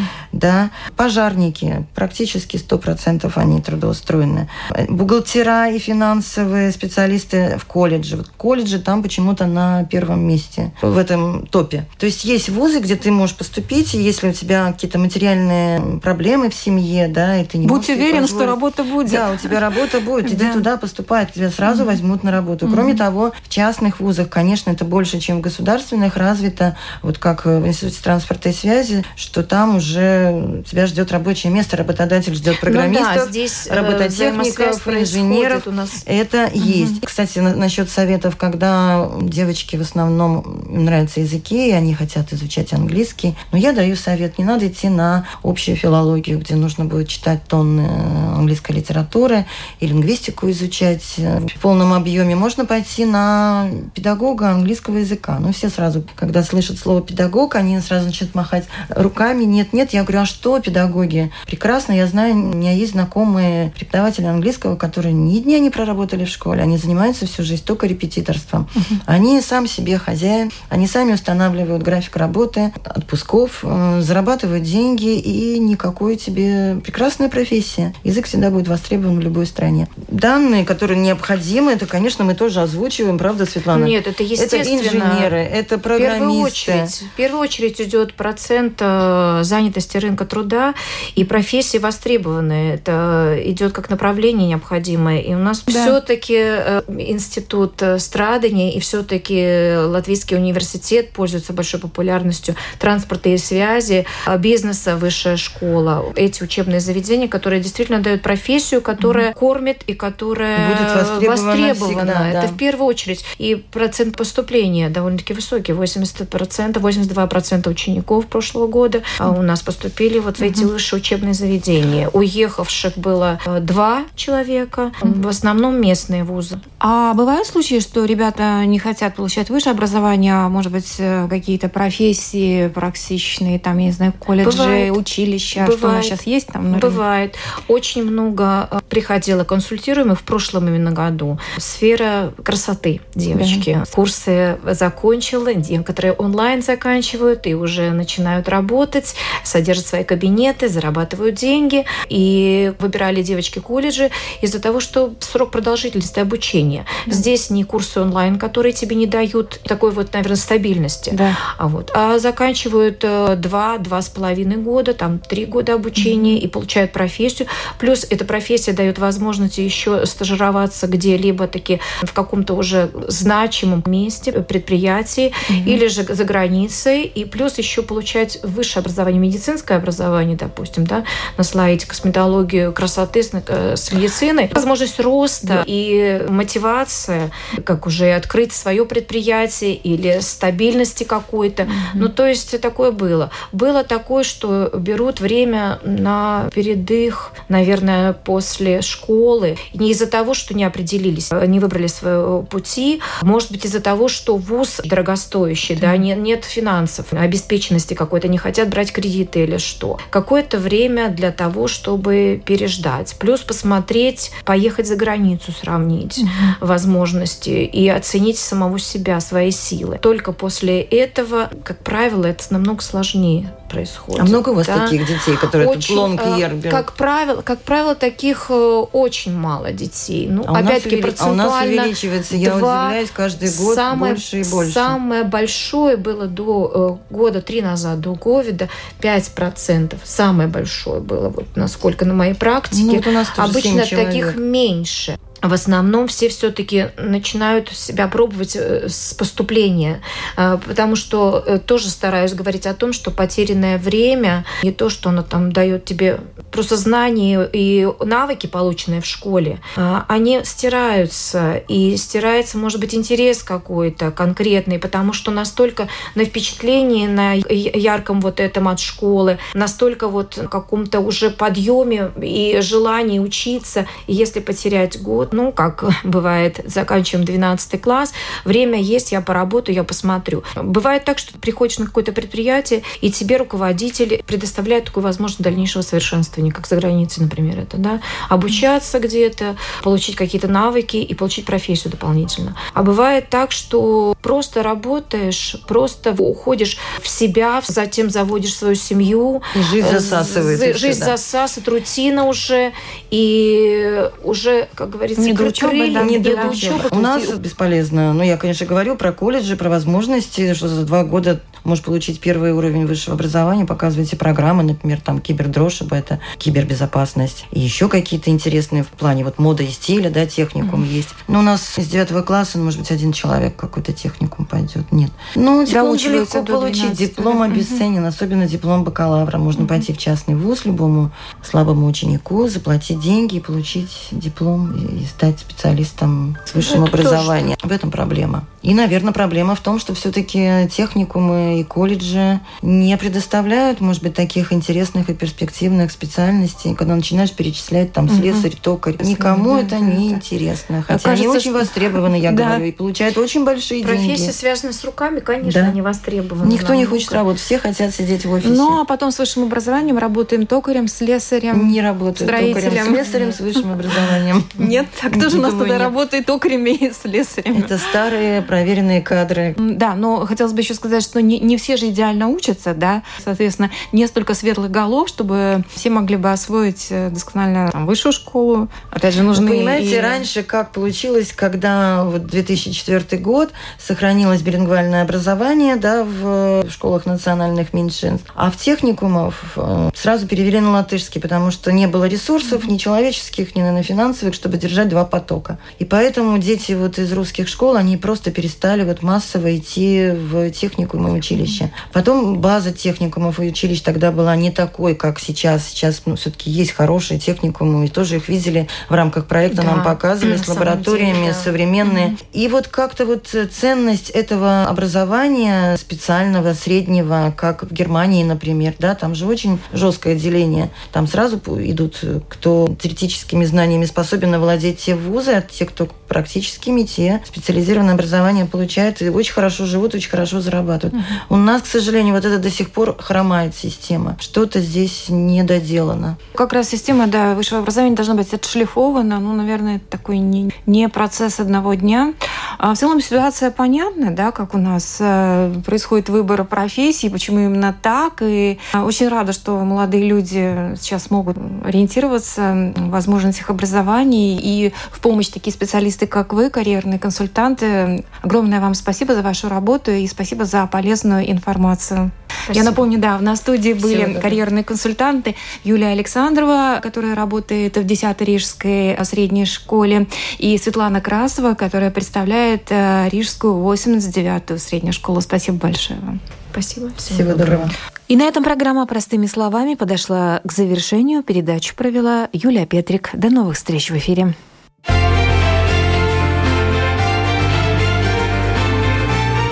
Пожарники 0.96 1.86
практически 1.94 2.56
100% 2.56 3.30
они 3.36 3.60
трудоустроены. 3.60 4.48
Бухгалтера 4.88 5.70
и 5.70 5.78
финансовые 5.78 6.72
специалисты 6.72 7.58
в 7.58 7.64
колледже. 7.64 8.24
Колледжи 8.36 8.78
там 8.78 9.02
почему-то 9.02 9.46
на 9.46 9.84
первом 9.84 10.20
месте 10.20 10.72
в 10.82 10.96
этом 10.98 11.46
топе. 11.46 11.86
То 11.98 12.06
есть 12.06 12.24
есть 12.24 12.48
вузы, 12.48 12.80
где 12.80 12.96
ты 12.96 13.10
можешь 13.10 13.36
поступить, 13.36 13.94
и 13.94 14.02
если 14.02 14.28
у 14.28 14.32
тебя 14.32 14.72
какие-то 14.72 14.98
материальные 14.98 16.00
проблемы 16.00 16.50
в 16.50 16.54
семье, 16.54 17.08
да, 17.08 17.38
и 17.38 17.44
ты 17.44 17.58
не 17.58 17.66
Будь 17.66 17.88
уверен, 17.88 18.26
что 18.26 18.46
работа 18.46 18.84
будет. 18.84 19.12
Да, 19.12 19.30
у 19.32 19.36
тебя 19.36 19.60
работа 19.60 20.00
будет. 20.00 20.32
Иди 20.32 20.50
туда, 20.52 20.76
поступай, 20.76 21.26
тебя 21.26 21.50
сразу 21.50 21.84
возьмут 21.84 22.22
на 22.22 22.30
работу. 22.30 22.68
Кроме 22.68 22.94
того, 22.94 23.32
в 23.44 23.48
частных 23.48 24.00
вузах, 24.00 24.28
конечно, 24.28 24.70
это 24.70 24.84
больше, 24.84 25.20
чем 25.20 25.38
в 25.38 25.40
государственных, 25.40 26.16
развито, 26.16 26.76
вот 27.02 27.18
как 27.18 27.44
в 27.44 27.66
Институте 27.66 28.02
транспорта 28.02 28.48
и 28.48 28.52
связи, 28.52 29.04
что 29.16 29.42
там 29.42 29.76
уже 29.76 30.27
тебя 30.66 30.86
ждет 30.86 31.12
рабочее 31.12 31.52
место, 31.52 31.76
работодатель 31.76 32.34
ждет 32.34 32.60
программистов, 32.60 33.14
ну, 33.14 33.20
да, 33.24 33.26
здесь 33.26 33.66
э, 33.68 33.74
робототехников, 33.74 34.86
инженеров. 34.88 35.66
У 35.66 35.70
нас. 35.70 35.90
Это 36.06 36.46
угу. 36.46 36.58
есть. 36.58 37.00
Кстати, 37.04 37.38
насчет 37.38 37.90
советов, 37.90 38.36
когда 38.36 39.10
девочки 39.22 39.76
в 39.76 39.80
основном 39.80 40.40
им 40.68 40.84
нравится 40.84 41.20
язык 41.20 41.38
языки, 41.38 41.70
они 41.72 41.94
хотят 41.94 42.32
изучать 42.32 42.72
английский. 42.72 43.34
Но 43.52 43.58
я 43.58 43.72
даю 43.72 43.96
совет, 43.96 44.38
не 44.38 44.44
надо 44.44 44.68
идти 44.68 44.88
на 44.88 45.26
общую 45.42 45.76
филологию, 45.76 46.38
где 46.38 46.56
нужно 46.56 46.84
будет 46.84 47.08
читать 47.08 47.44
тонны 47.48 47.82
э, 47.82 48.34
английской 48.36 48.72
литературы 48.72 49.46
и 49.80 49.86
лингвистику 49.86 50.50
изучать 50.50 51.14
в 51.16 51.60
полном 51.60 51.92
объеме. 51.92 52.34
Можно 52.34 52.64
пойти 52.64 53.04
на 53.04 53.68
педагога 53.94 54.50
английского 54.50 54.98
языка. 54.98 55.38
Ну, 55.40 55.52
все 55.52 55.68
сразу, 55.68 56.04
когда 56.16 56.42
слышат 56.42 56.78
слово 56.78 57.02
педагог, 57.02 57.54
они 57.54 57.80
сразу 57.80 58.06
начинают 58.06 58.34
махать 58.34 58.64
руками. 58.88 59.44
Нет, 59.44 59.72
нет. 59.72 59.92
Я 59.92 60.02
говорю, 60.02 60.17
а 60.22 60.26
что 60.26 60.60
педагоги? 60.60 61.30
Прекрасно, 61.46 61.92
я 61.92 62.06
знаю, 62.06 62.34
у 62.34 62.56
меня 62.56 62.72
есть 62.72 62.92
знакомые 62.92 63.70
преподаватели 63.70 64.26
английского, 64.26 64.76
которые 64.76 65.12
ни 65.12 65.38
дня 65.38 65.58
не 65.58 65.70
проработали 65.70 66.24
в 66.24 66.28
школе. 66.28 66.62
Они 66.62 66.76
занимаются 66.76 67.26
всю 67.26 67.42
жизнь 67.42 67.64
только 67.64 67.86
репетиторством. 67.86 68.68
Они 69.06 69.40
сам 69.40 69.66
себе 69.66 69.98
хозяин, 69.98 70.50
они 70.68 70.86
сами 70.86 71.12
устанавливают 71.12 71.82
график 71.82 72.16
работы, 72.16 72.72
отпусков, 72.84 73.60
э, 73.62 74.00
зарабатывают 74.00 74.64
деньги, 74.64 75.18
и 75.18 75.58
никакой 75.58 76.16
тебе 76.16 76.80
прекрасная 76.84 77.28
профессия. 77.28 77.94
Язык 78.04 78.26
всегда 78.26 78.50
будет 78.50 78.68
востребован 78.68 79.18
в 79.18 79.20
любой 79.20 79.46
стране. 79.46 79.88
Данные, 80.08 80.64
которые 80.64 80.98
необходимы, 80.98 81.72
это, 81.72 81.86
конечно, 81.86 82.24
мы 82.24 82.34
тоже 82.34 82.60
озвучиваем, 82.60 83.18
правда, 83.18 83.46
Светлана? 83.46 83.84
Нет, 83.84 84.06
это 84.06 84.22
естественно. 84.22 84.62
Это 84.62 84.76
инженеры, 84.76 85.38
это 85.38 85.78
программисты. 85.78 86.18
В 86.18 86.18
первую 86.18 86.42
очередь, 86.42 87.02
в 87.12 87.16
первую 87.16 87.42
очередь 87.42 87.80
идет 87.80 88.14
процент 88.14 88.78
э, 88.80 89.40
занятости 89.42 89.96
рынка 90.08 90.24
труда 90.24 90.74
и 91.14 91.24
профессии 91.24 91.78
востребованные. 91.78 92.74
Это 92.74 93.38
идет 93.44 93.72
как 93.72 93.90
направление 93.90 94.48
необходимое. 94.48 95.20
И 95.20 95.34
у 95.34 95.38
нас 95.38 95.62
да. 95.66 95.72
все-таки 95.72 96.36
э, 96.38 96.82
институт 96.88 97.82
страдания 97.98 98.74
и 98.74 98.80
все-таки 98.80 99.76
Латвийский 99.76 100.36
университет 100.36 101.10
пользуются 101.10 101.52
большой 101.52 101.80
популярностью 101.80 102.54
транспорта 102.78 103.28
и 103.28 103.38
связи, 103.38 104.06
а, 104.26 104.36
бизнеса, 104.38 104.96
высшая 104.96 105.36
школа. 105.36 106.12
Эти 106.16 106.42
учебные 106.42 106.80
заведения, 106.80 107.28
которые 107.28 107.60
действительно 107.60 108.00
дают 108.00 108.22
профессию, 108.22 108.80
которая 108.80 109.30
mm-hmm. 109.30 109.34
кормит 109.34 109.82
и 109.86 109.94
которая 109.94 110.68
Будет 110.68 110.96
востребована. 110.96 111.54
востребована. 111.54 112.30
Это 112.30 112.42
да. 112.42 112.48
в 112.48 112.56
первую 112.56 112.86
очередь. 112.86 113.24
И 113.38 113.54
процент 113.56 114.16
поступления 114.16 114.88
довольно-таки 114.88 115.34
высокий. 115.34 115.72
80%, 115.72 116.72
82% 116.74 117.68
учеников 117.68 118.26
прошлого 118.26 118.66
года 118.66 119.02
mm-hmm. 119.18 119.38
у 119.38 119.42
нас 119.42 119.60
поступили 119.60 119.97
вот 120.20 120.38
в 120.38 120.42
эти 120.42 120.62
mm-hmm. 120.62 120.66
высшие 120.66 121.00
учебные 121.00 121.34
заведения. 121.34 122.08
Уехавших 122.08 122.96
было 122.96 123.40
э, 123.44 123.60
два 123.60 124.04
человека, 124.14 124.92
mm-hmm. 125.00 125.22
в 125.22 125.28
основном 125.28 125.80
местные 125.80 126.24
вузы. 126.24 126.60
А 126.78 127.14
бывают 127.14 127.46
случаи, 127.46 127.80
что 127.80 128.04
ребята 128.04 128.64
не 128.66 128.78
хотят 128.78 129.16
получать 129.16 129.50
высшее 129.50 129.72
образование, 129.72 130.34
а 130.34 130.48
может 130.48 130.70
быть 130.70 131.00
Э, 131.08 131.26
какие-то 131.28 131.68
профессии 131.68 132.68
практичные, 132.68 133.58
там, 133.58 133.78
я 133.78 133.86
не 133.86 133.92
знаю, 133.92 134.12
колледжи, 134.12 134.58
Бывает. 134.58 134.96
училища, 134.96 135.60
Бывает. 135.60 135.78
что 135.78 135.88
у 135.88 135.92
нас 135.92 136.04
сейчас 136.04 136.22
есть 136.22 136.46
там? 136.48 136.78
Бывает. 136.78 137.36
Очень 137.66 138.04
много 138.04 138.68
э, 138.70 138.80
приходило 138.88 139.44
консультируемых 139.44 140.20
в 140.20 140.22
прошлом 140.22 140.68
именно 140.68 140.92
году. 140.92 141.38
Сфера 141.56 142.32
красоты 142.42 143.00
девочки. 143.14 143.74
Да. 143.74 143.84
Курсы 143.92 144.58
закончила, 144.64 145.52
некоторые 145.54 146.12
онлайн 146.12 146.62
заканчивают 146.62 147.46
и 147.46 147.54
уже 147.54 147.90
начинают 147.90 148.48
работать, 148.48 149.14
содержат 149.44 149.86
свои 149.88 150.04
кабинеты, 150.04 150.68
зарабатывают 150.68 151.34
деньги. 151.34 151.84
И 152.08 152.72
выбирали 152.78 153.22
девочки 153.22 153.58
колледжи 153.58 154.10
из-за 154.40 154.60
того, 154.60 154.80
что 154.80 155.14
срок 155.20 155.50
продолжительности 155.50 156.20
обучения. 156.20 156.84
Да. 157.06 157.12
Здесь 157.12 157.50
не 157.50 157.64
курсы 157.64 158.00
онлайн, 158.00 158.38
которые 158.38 158.72
тебе 158.72 158.96
не 158.96 159.06
дают 159.06 159.60
такой 159.64 159.90
вот, 159.90 160.12
наверное, 160.12 160.36
стабильности. 160.36 161.10
Да. 161.12 161.36
А, 161.58 161.68
вот. 161.68 161.90
а 161.94 162.18
заканчивают 162.18 163.00
э, 163.02 163.36
два, 163.36 163.78
два 163.78 164.02
с 164.02 164.08
половиной 164.08 164.56
года, 164.56 164.94
там 164.94 165.18
три 165.18 165.44
года 165.46 165.74
обучения 165.74 166.36
mm-hmm. 166.36 166.40
и 166.40 166.48
получают 166.48 166.92
профессию. 166.92 167.48
Плюс 167.78 168.06
эта 168.08 168.24
профессия 168.24 168.72
дает 168.72 168.98
возможность 168.98 169.58
еще 169.58 170.04
стажироваться 170.06 170.86
где-либо 170.86 171.46
таки 171.46 171.80
в 172.02 172.12
каком-то 172.12 172.54
уже 172.54 172.90
значимом 173.08 173.82
месте, 173.86 174.32
предприятии 174.32 175.32
mm-hmm. 175.48 175.64
или 175.64 175.86
же 175.88 176.02
за 176.02 176.24
границей. 176.24 177.02
И 177.04 177.24
плюс 177.24 177.58
еще 177.58 177.82
получать 177.82 178.38
высшее 178.42 178.82
образование 178.82 179.20
медицинское 179.20 179.77
образование, 179.78 180.36
допустим, 180.36 180.86
да, 180.86 181.04
наслоить 181.36 181.84
косметологию 181.84 182.72
красоты 182.72 183.22
с, 183.22 183.30
э, 183.32 183.76
с 183.76 183.92
медициной, 183.92 184.50
возможность 184.54 185.00
роста 185.00 185.64
и 185.66 186.24
мотивация, 186.28 187.30
как 187.64 187.86
уже 187.86 188.12
открыть 188.12 188.52
свое 188.52 188.84
предприятие 188.84 189.74
или 189.74 190.20
стабильности 190.20 191.04
какой-то. 191.04 191.64
Mm-hmm. 191.64 191.68
Ну, 191.94 192.08
то 192.08 192.26
есть 192.26 192.60
такое 192.60 192.92
было. 192.92 193.30
Было 193.52 193.84
такое, 193.84 194.24
что 194.24 194.70
берут 194.74 195.20
время 195.20 195.78
на 195.84 196.48
передых, 196.54 197.32
наверное, 197.48 198.12
после 198.12 198.82
школы. 198.82 199.56
Не 199.74 199.90
из-за 199.90 200.06
того, 200.06 200.34
что 200.34 200.54
не 200.54 200.64
определились, 200.64 201.30
не 201.30 201.60
выбрали 201.60 201.86
своего 201.86 202.42
пути, 202.42 203.00
может 203.22 203.50
быть, 203.52 203.64
из-за 203.64 203.80
того, 203.80 204.08
что 204.08 204.36
вуз 204.36 204.80
дорогостоящий, 204.84 205.74
mm-hmm. 205.74 205.80
да, 205.80 205.96
нет, 205.96 206.18
нет 206.18 206.44
финансов, 206.44 207.06
обеспеченности 207.12 207.94
какой-то, 207.94 208.28
не 208.28 208.38
хотят 208.38 208.68
брать 208.68 208.92
кредиты 208.92 209.44
или 209.44 209.57
что. 209.58 209.98
Какое-то 210.10 210.58
время 210.58 211.08
для 211.08 211.32
того, 211.32 211.68
чтобы 211.68 212.40
переждать. 212.44 213.16
Плюс 213.18 213.40
посмотреть, 213.40 214.30
поехать 214.44 214.86
за 214.86 214.96
границу, 214.96 215.52
сравнить 215.52 216.18
mm-hmm. 216.18 216.66
возможности 216.66 217.50
и 217.50 217.88
оценить 217.88 218.38
самого 218.38 218.78
себя, 218.78 219.20
свои 219.20 219.50
силы. 219.50 219.98
Только 220.00 220.32
после 220.32 220.80
этого, 220.80 221.50
как 221.64 221.78
правило, 221.78 222.26
это 222.26 222.44
намного 222.50 222.82
сложнее 222.82 223.52
происходит. 223.68 224.20
А 224.20 224.24
много 224.24 224.50
у 224.50 224.54
вас 224.54 224.66
да? 224.66 224.84
таких 224.84 225.06
детей, 225.06 225.36
которые 225.36 225.68
очень, 225.68 225.94
плонкиер 225.94 226.52
э, 226.52 226.56
берут? 226.56 226.70
Как 226.70 226.92
правило, 226.92 227.42
как 227.42 227.60
правило, 227.60 227.94
таких 227.94 228.46
э, 228.48 228.54
очень 228.54 229.36
мало 229.36 229.72
детей. 229.72 230.26
Ну, 230.28 230.44
а 230.46 230.58
опять-таки, 230.58 230.96
процентуально... 230.96 231.42
А 231.42 231.46
у 231.46 231.50
нас 231.50 231.64
увеличивается, 231.64 232.36
я 232.36 232.56
удивляюсь, 232.56 233.10
каждый 233.10 233.50
год 233.56 233.74
самое, 233.74 234.14
больше 234.14 234.40
и 234.40 234.44
больше. 234.44 234.72
Самое 234.72 235.24
большое 235.24 235.96
было 235.96 236.26
до 236.26 237.00
э, 237.10 237.14
года 237.14 237.42
три 237.42 237.62
назад, 237.62 238.00
до 238.00 238.14
ковида, 238.14 238.68
5%. 239.00 239.96
Самое 240.04 240.48
большое 240.48 241.00
было, 241.00 241.28
вот 241.28 241.46
насколько 241.54 242.04
на 242.04 242.14
моей 242.14 242.34
практике. 242.34 242.82
Ну, 242.84 242.96
вот 242.96 243.06
у 243.06 243.12
нас 243.12 243.28
Обычно 243.36 243.84
таких 243.86 244.36
меньше 244.36 245.18
в 245.42 245.52
основном 245.52 246.08
все 246.08 246.28
все-таки 246.28 246.88
начинают 246.96 247.68
себя 247.70 248.08
пробовать 248.08 248.56
э, 248.56 248.88
с 248.88 249.14
поступления, 249.14 250.00
э, 250.36 250.58
потому 250.66 250.96
что 250.96 251.42
э, 251.46 251.58
тоже 251.58 251.90
стараюсь 251.90 252.34
говорить 252.34 252.66
о 252.66 252.74
том, 252.74 252.92
что 252.92 253.10
потерянное 253.10 253.78
время, 253.78 254.44
не 254.62 254.72
то, 254.72 254.88
что 254.88 255.10
оно 255.10 255.22
там 255.22 255.52
дает 255.52 255.84
тебе 255.84 256.20
просто 256.50 256.76
знания 256.76 257.48
и 257.52 257.86
навыки, 258.04 258.46
полученные 258.46 259.00
в 259.00 259.06
школе, 259.06 259.60
они 259.76 260.40
стираются, 260.44 261.62
и 261.68 261.96
стирается, 261.96 262.56
может 262.58 262.80
быть, 262.80 262.94
интерес 262.94 263.42
какой-то 263.42 264.10
конкретный, 264.10 264.78
потому 264.78 265.12
что 265.12 265.30
настолько 265.30 265.88
на 266.14 266.24
впечатлении, 266.24 267.06
на 267.06 267.34
ярком 267.34 268.20
вот 268.20 268.40
этом 268.40 268.68
от 268.68 268.80
школы, 268.80 269.38
настолько 269.54 270.08
вот 270.08 270.38
каком-то 270.50 271.00
уже 271.00 271.30
подъеме 271.30 272.10
и 272.20 272.60
желании 272.60 273.18
учиться, 273.18 273.86
и 274.06 274.14
если 274.14 274.40
потерять 274.40 275.00
год, 275.00 275.27
ну, 275.32 275.52
как 275.52 275.84
бывает, 276.04 276.60
заканчиваем 276.64 277.24
12 277.24 277.80
класс, 277.80 278.12
время 278.44 278.80
есть, 278.80 279.12
я 279.12 279.20
поработаю, 279.20 279.76
я 279.76 279.84
посмотрю. 279.84 280.42
Бывает 280.56 281.04
так, 281.04 281.18
что 281.18 281.32
ты 281.32 281.38
приходишь 281.38 281.78
на 281.78 281.86
какое-то 281.86 282.12
предприятие, 282.12 282.82
и 283.00 283.10
тебе 283.10 283.36
руководитель 283.36 284.22
предоставляет 284.26 284.86
такую 284.86 285.04
возможность 285.04 285.42
дальнейшего 285.42 285.82
совершенствования, 285.82 286.52
как 286.52 286.66
за 286.66 286.76
границей, 286.76 287.22
например, 287.22 287.58
это, 287.60 287.76
да, 287.76 288.00
обучаться 288.28 288.98
где-то, 288.98 289.56
получить 289.82 290.16
какие-то 290.16 290.48
навыки 290.48 290.96
и 290.96 291.14
получить 291.14 291.44
профессию 291.44 291.90
дополнительно. 291.90 292.56
А 292.74 292.82
бывает 292.82 293.30
так, 293.30 293.52
что 293.52 294.16
просто 294.22 294.62
работаешь, 294.62 295.56
просто 295.66 296.14
уходишь 296.18 296.78
в 297.02 297.08
себя, 297.08 297.62
затем 297.66 298.10
заводишь 298.10 298.54
свою 298.54 298.74
семью. 298.74 299.42
И 299.54 299.62
жизнь 299.62 299.88
засасывает. 299.88 300.76
Жизнь 300.76 301.00
да. 301.00 301.16
засасывает, 301.16 301.68
рутина 301.68 302.24
уже, 302.24 302.72
и 303.10 304.08
уже, 304.22 304.68
как 304.74 304.90
говорится, 304.90 305.17
не 305.18 305.32
до 305.32 305.44
учебы, 305.44 305.92
да, 305.92 306.02
не 306.02 306.18
до 306.18 306.48
учебы. 306.48 306.88
У 306.90 306.98
нас 306.98 307.26
бесполезно. 307.38 308.12
Ну, 308.12 308.22
я, 308.22 308.36
конечно, 308.36 308.66
говорю 308.66 308.96
про 308.96 309.12
колледжи, 309.12 309.56
про 309.56 309.68
возможности, 309.68 310.54
что 310.54 310.68
за 310.68 310.84
два 310.84 311.04
года 311.04 311.40
можешь 311.64 311.84
получить 311.84 312.20
первый 312.20 312.52
уровень 312.52 312.86
высшего 312.86 313.14
образования, 313.14 313.64
показываете 313.64 314.16
программы, 314.16 314.62
например, 314.62 315.00
там 315.00 315.20
кибердрошеба, 315.20 315.96
это 315.96 316.20
кибербезопасность. 316.38 317.46
И 317.50 317.60
еще 317.60 317.88
какие-то 317.88 318.30
интересные 318.30 318.82
в 318.82 318.88
плане 318.88 319.24
вот 319.24 319.38
мода 319.38 319.62
и 319.62 319.68
стиля, 319.68 320.10
да, 320.10 320.26
техникум 320.26 320.82
mm-hmm. 320.82 320.88
есть. 320.88 321.08
Но 321.26 321.40
у 321.40 321.42
нас 321.42 321.78
из 321.78 321.88
девятого 321.88 322.22
класса, 322.22 322.58
может 322.58 322.80
быть, 322.80 322.90
один 322.90 323.12
человек 323.12 323.56
какой-то 323.56 323.92
техникум 323.92 324.46
пойдет. 324.46 324.90
Нет. 324.90 325.10
Ну, 325.34 325.64
диплом 325.64 325.96
легко 325.96 326.42
получить. 326.42 326.92
Диплом 326.92 327.42
обесценен, 327.42 328.04
mm-hmm. 328.04 328.08
особенно 328.08 328.46
диплом 328.46 328.84
бакалавра. 328.84 329.38
Можно 329.38 329.62
mm-hmm. 329.62 329.68
пойти 329.68 329.92
в 329.92 329.98
частный 329.98 330.34
вуз 330.34 330.64
любому 330.64 331.10
слабому 331.42 331.86
ученику, 331.86 332.48
заплатить 332.48 333.00
деньги 333.00 333.36
и 333.36 333.40
получить 333.40 334.08
диплом 334.10 334.72
и 334.72 335.04
стать 335.08 335.40
специалистом 335.40 336.36
с 336.44 336.54
высшим 336.54 336.84
это 336.84 336.92
образованием. 336.92 337.56
В 337.62 337.72
этом 337.72 337.90
проблема. 337.90 338.44
И, 338.62 338.74
наверное, 338.74 339.12
проблема 339.12 339.54
в 339.54 339.60
том, 339.60 339.78
что 339.78 339.94
все-таки 339.94 340.68
техникумы 340.70 341.60
и 341.60 341.64
колледжи 341.64 342.40
не 342.62 342.96
предоставляют, 342.96 343.80
может 343.80 344.02
быть, 344.02 344.14
таких 344.14 344.52
интересных 344.52 345.10
и 345.10 345.14
перспективных 345.14 345.92
специальностей, 345.92 346.74
когда 346.74 346.94
начинаешь 346.94 347.32
перечислять 347.32 347.92
там 347.92 348.08
слесарь, 348.08 348.52
угу. 348.52 348.60
токарь. 348.62 348.96
Никому 349.00 349.54
да, 349.54 349.60
это 349.60 349.70
да, 349.70 349.78
не 349.78 350.10
да. 350.10 350.16
интересно. 350.16 350.82
Хотя 350.82 351.04
Кажется, 351.04 351.10
они 351.10 351.28
очень 351.28 351.52
востребованы, 351.52 352.16
я 352.16 352.32
да. 352.32 352.44
говорю, 352.44 352.64
и 352.66 352.72
получают 352.72 353.16
очень 353.18 353.44
большие 353.44 353.82
Профессия, 353.82 354.06
деньги. 354.06 354.18
Профессия, 354.18 354.38
связанная 354.38 354.72
с 354.72 354.84
руками, 354.84 355.20
конечно, 355.20 355.62
да. 355.62 355.72
не 355.72 355.82
востребована. 355.82 356.48
Никто 356.48 356.74
не 356.74 356.84
хочет 356.84 357.12
работать, 357.12 357.40
все 357.40 357.58
хотят 357.58 357.94
сидеть 357.94 358.24
в 358.24 358.32
офисе. 358.32 358.52
Ну, 358.52 358.80
а 358.80 358.84
потом 358.84 359.12
с 359.12 359.18
высшим 359.18 359.44
образованием 359.44 359.98
работаем 359.98 360.46
токарем, 360.46 360.88
слесарем, 360.88 361.68
Не 361.68 361.80
работаю 361.80 362.28
токарем, 362.28 362.84
слесарем 362.86 363.32
с 363.32 363.40
высшим 363.40 363.72
образованием. 363.72 364.44
Нет, 364.54 364.86
а 365.02 365.10
кто 365.10 365.28
же 365.28 365.38
у 365.38 365.42
нас 365.42 365.54
тогда 365.54 365.78
работает 365.78 366.26
токарями 366.26 366.70
и 366.70 366.92
слесарями? 366.92 367.60
Это 367.60 367.78
старые 367.78 368.42
проверенные 368.58 369.00
кадры. 369.00 369.54
Да, 369.56 369.94
но 369.94 370.26
хотелось 370.26 370.52
бы 370.52 370.60
еще 370.60 370.74
сказать, 370.74 371.04
что 371.04 371.22
не, 371.22 371.38
не 371.38 371.56
все 371.56 371.76
же 371.76 371.88
идеально 371.90 372.26
учатся, 372.26 372.74
да, 372.74 373.04
соответственно, 373.24 373.70
не 373.92 374.06
столько 374.08 374.34
светлых 374.34 374.70
голов, 374.70 375.08
чтобы 375.08 375.64
все 375.72 375.90
могли 375.90 376.16
бы 376.16 376.32
освоить 376.32 376.88
э, 376.90 377.10
досконально 377.10 377.70
там, 377.70 377.86
высшую 377.86 378.12
школу. 378.12 378.68
Опять 378.90 379.14
же, 379.14 379.22
нужны... 379.22 379.48
Вы 379.48 379.56
понимаете, 379.58 379.96
и... 379.96 380.00
раньше 380.00 380.42
как 380.42 380.72
получилось, 380.72 381.32
когда 381.32 382.04
вот 382.04 382.26
2004 382.26 383.22
год 383.22 383.50
сохранилось 383.78 384.42
билингвальное 384.42 385.02
образование, 385.02 385.76
да, 385.76 386.02
в 386.02 386.64
школах 386.68 387.06
национальных 387.06 387.72
меньшинств, 387.72 388.26
а 388.34 388.50
в 388.50 388.56
техникумах 388.56 389.34
э, 389.54 389.90
сразу 389.94 390.26
перевели 390.26 390.58
на 390.58 390.72
латышский, 390.72 391.20
потому 391.20 391.52
что 391.52 391.70
не 391.70 391.86
было 391.86 392.06
ресурсов 392.06 392.66
ни 392.66 392.76
человеческих, 392.76 393.54
ни 393.54 393.62
на 393.62 393.84
финансовых, 393.84 394.34
чтобы 394.34 394.56
держать 394.56 394.88
два 394.88 395.04
потока. 395.04 395.58
И 395.78 395.84
поэтому 395.84 396.38
дети 396.38 396.72
вот 396.72 396.98
из 396.98 397.12
русских 397.12 397.46
школ, 397.46 397.76
они 397.76 397.96
просто 397.96 398.32
перестали 398.38 398.84
вот 398.84 399.02
массово 399.02 399.56
идти 399.56 400.10
в 400.10 400.52
техникум 400.52 401.08
и 401.08 401.10
училище. 401.10 401.72
Потом 401.92 402.38
база 402.38 402.70
техникумов 402.70 403.40
и 403.40 403.48
училищ 403.48 403.80
тогда 403.80 404.12
была 404.12 404.36
не 404.36 404.52
такой, 404.52 404.94
как 404.94 405.18
сейчас. 405.18 405.66
Сейчас 405.66 406.02
ну, 406.06 406.14
все-таки 406.14 406.48
есть 406.48 406.70
хорошие 406.70 407.18
техникумы, 407.18 407.86
и 407.86 407.88
тоже 407.88 408.18
их 408.18 408.28
видели 408.28 408.68
в 408.88 408.94
рамках 408.94 409.26
проекта, 409.26 409.62
да, 409.62 409.74
нам 409.74 409.82
показывали 409.82 410.36
с 410.36 410.46
лабораториями 410.46 411.16
деле, 411.16 411.32
да. 411.32 411.34
современные. 411.34 412.06
mm 412.10 412.18
И 412.32 412.46
вот 412.46 412.68
как-то 412.68 413.06
вот 413.06 413.34
ценность 413.50 414.10
этого 414.10 414.66
образования 414.66 415.76
специального, 415.76 416.54
среднего, 416.54 417.34
как 417.36 417.64
в 417.64 417.72
Германии, 417.72 418.22
например, 418.22 418.74
да, 418.78 418.94
там 418.94 419.16
же 419.16 419.26
очень 419.26 419.58
жесткое 419.72 420.14
деление. 420.14 420.70
Там 420.92 421.08
сразу 421.08 421.40
идут, 421.58 422.04
кто 422.28 422.72
теоретическими 422.80 423.44
знаниями 423.44 423.84
способен 423.84 424.32
овладеть 424.32 424.78
те 424.78 424.94
вузы, 424.94 425.32
а 425.32 425.42
те, 425.42 425.66
кто 425.66 425.88
практическими, 426.06 426.82
те 426.82 427.20
специализированное 427.26 427.94
образование 427.94 428.27
получают 428.46 429.02
и 429.02 429.08
очень 429.08 429.32
хорошо 429.32 429.66
живут, 429.66 429.94
очень 429.94 430.10
хорошо 430.10 430.40
зарабатывают. 430.40 431.04
У 431.28 431.36
нас, 431.36 431.62
к 431.62 431.66
сожалению, 431.66 432.14
вот 432.14 432.24
это 432.24 432.38
до 432.38 432.50
сих 432.50 432.70
пор 432.70 432.96
хромает 432.98 433.54
система. 433.54 434.16
Что-то 434.20 434.60
здесь 434.60 435.06
не 435.08 435.42
доделано. 435.42 436.16
Как 436.34 436.52
раз 436.52 436.68
система 436.68 437.06
да, 437.06 437.34
высшего 437.34 437.60
образования 437.60 437.94
должна 437.94 438.14
быть 438.14 438.32
отшлифована. 438.32 439.18
Ну, 439.18 439.32
наверное, 439.34 439.76
это 439.76 439.86
такой 439.88 440.18
не, 440.18 440.50
не 440.66 440.88
процесс 440.88 441.40
одного 441.40 441.74
дня. 441.74 442.14
А 442.58 442.74
в 442.74 442.78
целом 442.78 443.00
ситуация 443.00 443.50
понятна, 443.50 444.14
да, 444.14 444.32
как 444.32 444.54
у 444.54 444.58
нас 444.58 444.98
э, 445.00 445.54
происходит 445.64 446.08
выбор 446.08 446.44
профессии, 446.44 447.08
почему 447.08 447.40
именно 447.40 447.74
так. 447.80 448.22
И 448.22 448.58
э, 448.72 448.80
очень 448.80 449.08
рада, 449.08 449.32
что 449.32 449.58
молодые 449.64 450.04
люди 450.04 450.74
сейчас 450.80 451.10
могут 451.10 451.36
ориентироваться 451.64 452.72
в 452.76 452.90
возможностях 452.90 453.50
образования 453.50 454.38
и 454.40 454.72
в 454.90 455.00
помощь 455.00 455.28
такие 455.28 455.52
специалисты, 455.52 456.06
как 456.06 456.32
вы, 456.32 456.50
карьерные 456.50 456.98
консультанты. 456.98 458.04
Огромное 458.22 458.60
вам 458.60 458.74
спасибо 458.74 459.14
за 459.14 459.22
вашу 459.22 459.48
работу 459.48 459.90
и 459.90 460.06
спасибо 460.06 460.44
за 460.44 460.66
полезную 460.66 461.30
информацию. 461.30 462.10
Спасибо. 462.44 462.64
Я 462.64 462.70
напомню, 462.70 462.98
да, 462.98 463.18
в 463.18 463.22
на 463.22 463.36
студии 463.36 463.72
были 463.72 464.04
Всего 464.04 464.20
карьерные 464.20 464.62
доброго. 464.62 464.64
консультанты 464.64 465.36
Юлия 465.64 465.88
Александрова, 465.88 466.80
которая 466.82 467.14
работает 467.14 467.76
в 467.76 467.80
10-й 467.80 468.24
Рижской 468.24 468.98
средней 469.04 469.44
школе, 469.44 470.06
и 470.38 470.56
Светлана 470.56 471.00
Красова, 471.00 471.54
которая 471.54 471.90
представляет 471.90 472.68
э, 472.70 473.08
Рижскую 473.10 473.54
89-ю 473.54 474.58
среднюю 474.58 474.92
школу. 474.92 475.20
Спасибо 475.20 475.58
большое 475.58 475.98
вам. 476.00 476.20
Спасибо. 476.52 476.90
Всего, 476.96 477.16
Всего 477.16 477.30
доброго. 477.32 477.50
доброго. 477.50 477.70
И 478.08 478.16
на 478.16 478.22
этом 478.22 478.42
программа 478.42 478.86
«Простыми 478.86 479.26
словами» 479.26 479.74
подошла 479.74 480.40
к 480.42 480.50
завершению. 480.50 481.22
Передачу 481.22 481.74
провела 481.76 482.30
Юлия 482.32 482.64
Петрик. 482.64 483.10
До 483.12 483.28
новых 483.28 483.56
встреч 483.56 483.90
в 483.90 483.96
эфире. 483.98 484.34